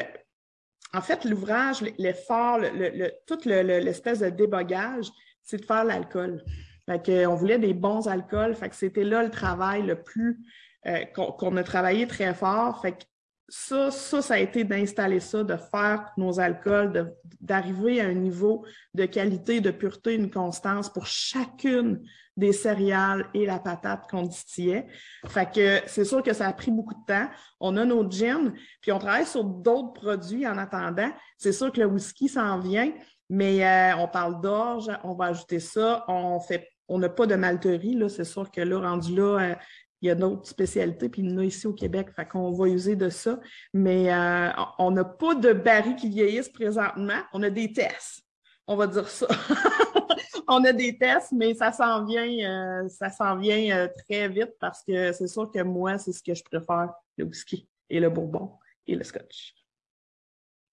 en 0.94 1.01
fait, 1.03 1.24
l'ouvrage, 1.24 1.83
l'effort, 1.98 2.59
le, 2.59 2.70
le, 2.72 3.12
toute 3.27 3.44
l'espèce 3.44 4.20
de 4.20 4.31
débogage, 4.31 5.11
c'est 5.42 5.59
de 5.59 5.64
faire 5.64 5.85
l'alcool. 5.85 6.42
On 6.88 7.35
voulait 7.35 7.59
des 7.59 7.74
bons 7.74 8.09
alcools. 8.09 8.55
Fait 8.55 8.68
que 8.68 8.77
c'était 8.77 9.05
là 9.05 9.22
le 9.22 9.31
travail 9.31 9.83
le 9.83 10.03
plus 10.03 10.38
euh, 10.87 11.05
qu'on 11.05 11.57
a 11.57 11.62
travaillé 11.62 12.07
très 12.07 12.33
fort. 12.35 12.81
Fait 12.81 13.07
ça, 13.48 13.90
ça, 13.90 14.20
ça 14.20 14.34
a 14.34 14.38
été 14.38 14.62
d'installer 14.62 15.20
ça, 15.20 15.42
de 15.42 15.56
faire 15.56 16.12
nos 16.18 16.38
alcools, 16.38 17.14
d'arriver 17.40 18.00
à 18.00 18.06
un 18.06 18.14
niveau 18.14 18.64
de 18.92 19.06
qualité, 19.06 19.61
de 19.61 19.70
pureté, 19.70 20.14
une 20.14 20.30
constance 20.30 20.92
pour 20.92 21.06
chacune 21.06 22.02
des 22.37 22.52
céréales 22.52 23.28
et 23.34 23.46
la 23.46 23.58
patate 23.58 24.08
qu'on 24.11 24.22
distillait. 24.22 24.87
Fait 25.26 25.50
que 25.50 25.80
c'est 25.87 26.04
sûr 26.04 26.22
que 26.22 26.34
ça 26.34 26.46
a 26.46 26.52
pris 26.52 26.70
beaucoup 26.70 26.94
de 26.94 27.04
temps. 27.06 27.28
On 27.58 27.76
a 27.78 27.84
nos 27.84 28.08
gins, 28.08 28.52
puis 28.80 28.92
on 28.92 28.98
travaille 28.98 29.26
sur 29.26 29.44
d'autres 29.44 29.94
produits 29.94 30.46
en 30.46 30.58
attendant. 30.58 31.11
C'est 31.38 31.52
sûr 31.52 31.72
que 31.72 31.80
le 31.80 31.87
whisky 31.87 32.28
s'en 32.28 32.61
vient, 32.61 32.92
mais 33.30 33.66
euh, 33.66 33.96
on 33.96 34.08
parle 34.08 34.40
d'orge, 34.40 34.90
on 35.04 35.14
va 35.14 35.26
ajouter 35.26 35.58
ça. 35.58 36.04
On 36.06 36.38
fait 36.38 36.68
on 36.88 36.98
n'a 36.98 37.11
pas 37.11 37.26
de 37.26 37.34
malterie, 37.34 37.94
là. 37.94 38.08
C'est 38.08 38.24
sûr 38.24 38.50
que 38.50 38.62
là, 38.62 38.80
rendu 38.80 39.14
là, 39.14 39.38
euh, 39.38 39.54
il 40.00 40.08
y 40.08 40.11
a 40.11 40.14
d'autres 40.14 40.46
spécialités, 40.46 41.08
puis 41.08 41.22
il 41.22 41.30
y 41.30 41.34
en 41.34 41.38
a 41.38 41.44
ici 41.44 41.66
au 41.66 41.72
Québec, 41.72 42.08
fait 42.14 42.26
qu'on 42.26 42.52
va 42.52 42.68
user 42.68 42.94
de 42.96 43.08
ça. 43.08 43.40
Mais 43.72 44.12
euh, 44.12 44.50
on 44.78 44.90
n'a 44.90 45.04
pas 45.04 45.34
de 45.34 45.52
barils 45.52 45.96
qui 45.96 46.08
vieillissent 46.08 46.48
présentement. 46.48 47.20
On 47.32 47.42
a 47.42 47.50
des 47.50 47.72
tests. 47.72 48.22
On 48.66 48.76
va 48.76 48.87
dire 48.87 49.08
ça. 49.08 49.26
on 50.48 50.64
a 50.64 50.72
des 50.72 50.96
tests, 50.96 51.32
mais 51.32 51.54
ça 51.54 51.72
s'en 51.72 52.04
vient, 52.04 52.26
euh, 52.26 52.88
ça 52.88 53.11
s'en 53.11 53.37
vient 53.37 53.76
euh, 53.76 53.88
très 54.06 54.28
vite 54.28 54.54
parce 54.61 54.82
que 54.84 55.12
c'est 55.12 55.28
sûr 55.28 55.50
que 55.50 55.62
moi, 55.62 55.98
c'est 55.98 56.12
ce 56.12 56.22
que 56.22 56.34
je 56.34 56.44
préfère, 56.44 56.92
le 57.16 57.24
whisky 57.24 57.68
et 57.90 57.98
le 57.98 58.11
bourbon 58.11 58.52
et 58.87 58.94
le 58.94 59.02
scotch. 59.04 59.54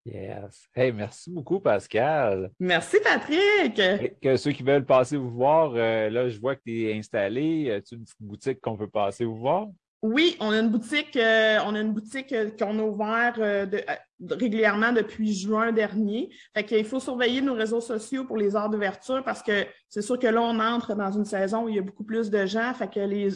Yes. 0.05 0.67
Hey, 0.75 0.91
merci 0.91 1.31
beaucoup, 1.31 1.59
Pascal. 1.59 2.51
Merci, 2.59 2.97
Patrick. 3.03 3.81
Que, 4.21 4.37
ceux 4.37 4.51
qui 4.51 4.61
veulent 4.61 4.85
passer 4.85 5.17
vous 5.17 5.31
voir, 5.31 5.73
euh, 5.75 6.11
là, 6.11 6.29
je 6.29 6.39
vois 6.39 6.55
que 6.55 6.61
tu 6.63 6.87
es 6.87 6.95
installé. 6.95 7.71
As-tu 7.71 7.95
une 7.95 8.03
petite 8.03 8.21
boutique 8.21 8.61
qu'on 8.61 8.77
peut 8.77 8.87
passer 8.87 9.25
vous 9.25 9.37
voir? 9.37 9.67
Oui, 10.03 10.37
on 10.39 10.51
a 10.51 10.59
une 10.59 10.69
boutique, 10.69 11.15
euh, 11.15 11.57
on 11.65 11.73
a 11.73 11.79
une 11.79 11.91
boutique 11.91 12.31
euh, 12.33 12.51
qu'on 12.51 12.77
a 12.77 12.83
ouvert 12.83 13.73
régulièrement 14.29 14.91
depuis 14.91 15.33
juin 15.33 15.71
dernier. 15.71 16.29
Fait 16.53 16.63
qu'il 16.63 16.85
faut 16.85 16.99
surveiller 16.99 17.41
nos 17.41 17.55
réseaux 17.55 17.81
sociaux 17.81 18.25
pour 18.25 18.37
les 18.37 18.55
heures 18.55 18.69
d'ouverture 18.69 19.23
parce 19.23 19.41
que 19.41 19.65
c'est 19.89 20.03
sûr 20.03 20.19
que 20.19 20.27
là, 20.27 20.43
on 20.43 20.59
entre 20.59 20.93
dans 20.93 21.11
une 21.11 21.25
saison 21.25 21.63
où 21.63 21.69
il 21.69 21.75
y 21.77 21.79
a 21.79 21.81
beaucoup 21.81 22.03
plus 22.03 22.29
de 22.29 22.45
gens. 22.45 22.71
Fait 22.75 22.87
que 22.87 22.99
les, 22.99 23.29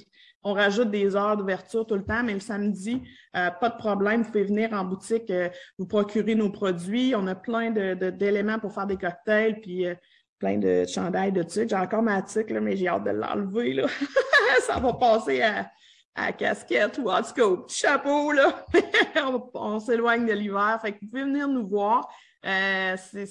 on 0.44 0.54
rajoute 0.54 0.90
des 0.90 1.16
heures 1.16 1.36
d'ouverture 1.36 1.86
tout 1.86 1.96
le 1.96 2.04
temps, 2.04 2.24
mais 2.24 2.34
le 2.34 2.40
samedi, 2.40 3.02
euh, 3.36 3.50
pas 3.52 3.70
de 3.70 3.78
problème. 3.78 4.22
Vous 4.22 4.32
pouvez 4.32 4.46
venir 4.46 4.72
en 4.74 4.86
boutique, 4.86 5.30
euh, 5.30 5.50
vous 5.78 5.86
procurer 5.86 6.36
nos 6.36 6.50
produits. 6.50 7.14
On 7.16 7.28
a 7.28 7.36
plein 7.36 7.72
d'éléments 7.72 8.56
de, 8.56 8.62
pour 8.62 8.74
faire 8.74 8.88
des 8.88 8.98
cocktails, 8.98 9.60
puis 9.60 9.86
euh, 9.86 9.96
plein 10.40 10.58
de 10.58 10.86
chandails, 10.86 11.34
de 11.34 11.44
trucs. 11.44 11.70
J'ai 11.70 11.76
encore 11.76 12.02
ma 12.02 12.22
tique, 12.22 12.52
mais 12.52 12.78
j'ai 12.78 12.88
hâte 12.88 13.04
de 13.04 13.12
l'enlever. 13.12 13.86
Ça 14.66 14.80
va 14.80 14.94
passer 14.94 15.42
à, 15.42 15.70
à 16.16 16.32
casquette 16.32 16.98
ou 17.00 17.10
en 17.10 17.22
tout 17.22 17.34
cas 17.34 17.46
au 17.46 17.58
petit 17.58 17.80
chapeau. 17.80 18.32
Là. 18.32 18.66
on, 19.54 19.80
s'éloigne 19.80 20.26
de 20.26 20.34
l'hiver. 20.34 20.80
Fait 20.82 20.94
que 20.94 21.00
vous 21.02 21.08
pouvez 21.08 21.24
venir 21.24 21.50
nous 21.50 21.68
voir. 21.68 22.08
c'est 22.42 23.28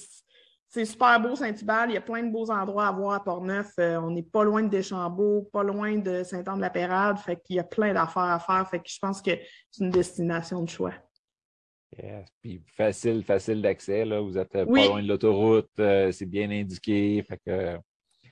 c'est 0.68 0.84
super 0.84 1.18
beau, 1.18 1.34
Saint-Hubert. 1.34 1.86
Il 1.88 1.94
y 1.94 1.96
a 1.96 2.00
plein 2.02 2.22
de 2.22 2.30
beaux 2.30 2.50
endroits 2.50 2.88
à 2.88 2.92
voir 2.92 3.14
à 3.14 3.24
Port-Neuf. 3.24 3.72
Euh, 3.78 3.98
on 4.00 4.10
n'est 4.10 4.22
pas 4.22 4.44
loin 4.44 4.62
de 4.62 4.68
Deschambault, 4.68 5.48
pas 5.50 5.62
loin 5.62 5.96
de 5.96 6.22
Saint-Anne-de-la-Pérade. 6.22 7.18
Fait 7.18 7.40
qu'il 7.40 7.56
y 7.56 7.58
a 7.58 7.64
plein 7.64 7.94
d'affaires 7.94 8.22
à 8.22 8.38
faire. 8.38 8.68
Fait 8.68 8.78
que 8.78 8.88
je 8.88 8.98
pense 9.00 9.22
que 9.22 9.30
c'est 9.70 9.84
une 9.84 9.90
destination 9.90 10.62
de 10.62 10.68
choix. 10.68 10.92
Yes. 11.96 12.28
Puis 12.42 12.62
facile, 12.76 13.24
facile 13.24 13.62
d'accès. 13.62 14.04
Là. 14.04 14.20
Vous 14.20 14.36
êtes 14.36 14.52
pas 14.52 14.64
loin 14.64 15.02
de 15.02 15.08
l'autoroute. 15.08 15.70
Euh, 15.78 16.12
c'est 16.12 16.26
bien 16.26 16.50
indiqué. 16.50 17.24
Fait 17.26 17.40
que... 17.46 17.78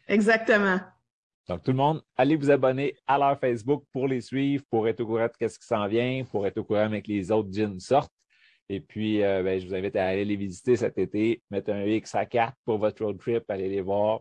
Exactement. 0.07 0.79
Donc, 1.49 1.62
tout 1.62 1.70
le 1.70 1.77
monde, 1.77 2.03
allez 2.16 2.37
vous 2.37 2.51
abonner 2.51 2.94
à 3.07 3.16
leur 3.16 3.38
Facebook 3.38 3.85
pour 3.92 4.09
les 4.09 4.20
suivre, 4.20 4.62
pour 4.68 4.87
être 4.88 5.01
au 5.01 5.07
courant 5.07 5.29
de 5.40 5.49
ce 5.49 5.59
qui 5.59 5.66
s'en 5.66 5.87
vient, 5.87 6.25
pour 6.31 6.46
être 6.46 6.59
au 6.59 6.64
courant 6.64 6.81
avec 6.81 7.07
les 7.07 7.31
autres 7.31 7.53
jeans 7.53 7.81
sortent. 7.81 8.12
Et 8.69 8.81
puis, 8.81 9.23
euh, 9.23 9.43
ben, 9.43 9.61
je 9.61 9.67
vous 9.67 9.75
invite 9.75 9.97
à 9.97 10.07
aller 10.07 10.25
les 10.25 10.37
visiter 10.37 10.77
cet 10.77 10.99
été, 10.99 11.43
mettre 11.51 11.73
un 11.73 11.85
X 11.85 12.15
à 12.15 12.27
4 12.27 12.55
pour 12.65 12.79
votre 12.79 13.05
road 13.05 13.19
trip, 13.19 13.49
aller 13.49 13.69
les 13.69 13.81
voir. 13.81 14.21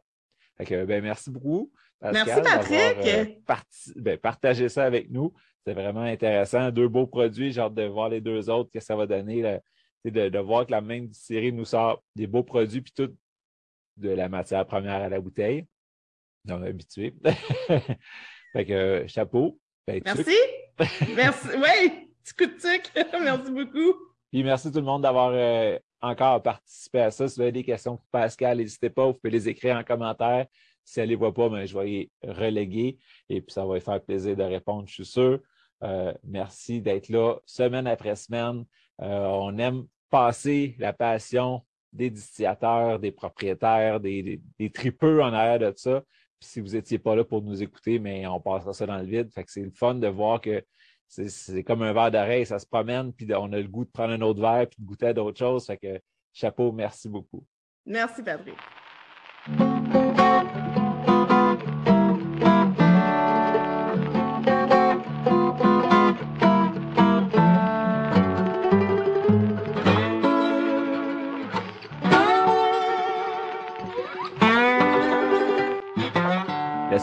Fait 0.58 0.86
ben, 0.86 1.02
merci 1.02 1.32
beaucoup. 1.32 1.72
Pascal, 2.00 2.26
merci 2.26 2.42
Patrick. 2.44 3.08
Euh, 3.08 3.96
ben, 3.96 4.18
partagé 4.18 4.70
ça 4.70 4.86
avec 4.86 5.10
nous. 5.10 5.34
C'est 5.66 5.74
vraiment 5.74 6.02
intéressant. 6.02 6.70
Deux 6.70 6.88
beaux 6.88 7.08
produits. 7.08 7.52
J'ai 7.52 7.62
hâte 7.62 7.74
de 7.74 7.86
voir 7.86 8.10
les 8.10 8.22
deux 8.22 8.50
autres, 8.50 8.70
que 8.72 8.80
ça 8.80 8.96
va 8.96 9.08
donner. 9.08 9.42
de, 10.04 10.30
de, 10.30 10.40
voir 10.40 10.68
que 10.68 10.72
la 10.72 10.82
même 10.82 11.12
série 11.14 11.52
nous 11.52 11.66
sort 11.66 12.04
des 12.16 12.28
beaux 12.28 12.44
produits, 12.44 12.82
puis 12.82 12.94
tout 12.96 13.16
de 13.98 14.10
la 14.10 14.30
matière 14.30 14.66
première 14.66 15.02
à 15.02 15.10
la 15.10 15.20
bouteille. 15.20 15.66
On 16.50 16.64
est 16.64 16.70
habitué. 16.70 17.16
fait 18.54 18.66
que 18.66 18.74
euh, 18.74 19.08
chapeau. 19.08 19.60
Ben, 19.88 20.02
merci. 20.06 20.38
merci. 21.16 21.48
Oui, 21.56 22.10
petit 22.24 22.34
coup 22.36 22.46
de 22.46 22.58
tic. 22.58 22.92
merci 23.20 23.52
beaucoup. 23.52 24.15
Puis 24.36 24.44
merci 24.44 24.70
tout 24.70 24.80
le 24.80 24.84
monde 24.84 25.04
d'avoir 25.04 25.32
euh, 25.34 25.80
encore 26.02 26.44
participé 26.44 27.00
à 27.00 27.10
ça. 27.10 27.26
Si 27.26 27.36
vous 27.38 27.42
avez 27.44 27.54
des 27.54 27.64
questions 27.64 27.96
pour 27.96 28.06
Pascal, 28.12 28.58
n'hésitez 28.58 28.90
pas, 28.90 29.06
vous 29.06 29.14
pouvez 29.14 29.32
les 29.32 29.48
écrire 29.48 29.78
en 29.78 29.84
commentaire. 29.86 30.46
Si 30.84 31.00
elle 31.00 31.06
ne 31.06 31.12
les 31.12 31.16
voit 31.16 31.34
pas, 31.34 31.48
ben, 31.48 31.66
je 31.66 31.74
vais 31.74 31.86
les 31.86 32.12
reléguer 32.22 32.98
et 33.30 33.40
puis 33.40 33.54
ça 33.54 33.66
va 33.66 33.76
lui 33.76 33.80
faire 33.80 34.04
plaisir 34.04 34.36
de 34.36 34.44
répondre, 34.44 34.90
je 34.90 34.94
suis 34.96 35.06
sûr. 35.06 35.40
Euh, 35.84 36.14
merci 36.26 36.82
d'être 36.82 37.08
là 37.08 37.38
semaine 37.46 37.88
après 37.88 38.18
semaine. 38.18 38.66
Euh, 39.02 39.26
on 39.26 39.58
aime 39.58 39.86
passer 40.10 40.76
la 40.80 40.92
passion 40.92 41.62
des 41.94 42.10
distillateurs, 42.10 43.00
des 43.00 43.14
propriétaires, 43.14 44.02
des, 44.02 44.42
tripeux 44.74 45.24
en 45.24 45.32
arrière 45.32 45.60
de 45.60 45.74
ça. 45.78 46.04
Si 46.42 46.60
vous 46.60 46.72
n'étiez 46.72 47.00
pas 47.00 47.16
là 47.16 47.24
pour 47.24 47.42
nous 47.42 47.64
écouter, 47.64 48.00
mais 48.00 48.28
on 48.28 48.42
passera 48.42 48.74
ça 48.74 48.86
dans 48.86 48.98
le 48.98 49.06
vide. 49.06 49.32
Fait 49.32 49.46
que 49.46 49.52
c'est 49.54 49.64
le 49.64 49.72
fun 49.72 49.96
de 49.96 50.10
voir 50.10 50.42
que 50.42 50.62
c'est 51.08 51.64
comme 51.64 51.82
un 51.82 51.94
verre 51.94 52.12
d'oreille, 52.12 52.46
ça 52.46 52.60
se 52.60 52.66
promène, 52.66 53.14
puis 53.14 53.28
on 53.34 53.52
a 53.54 53.58
le 53.58 53.68
goût 53.68 53.86
de 53.86 53.90
prendre 53.90 54.14
un 54.14 54.22
autre 54.22 54.42
verre, 54.42 54.68
puis 54.68 54.82
de 54.82 54.86
goûter 54.86 55.08
à 55.08 55.14
d'autres 55.14 55.40
choses. 55.40 55.66
Fait 55.66 55.78
que 55.78 56.00
chapeau, 56.34 56.72
merci 56.72 57.08
beaucoup. 57.10 57.46
Merci, 57.86 58.24
Patrick. 58.24 58.56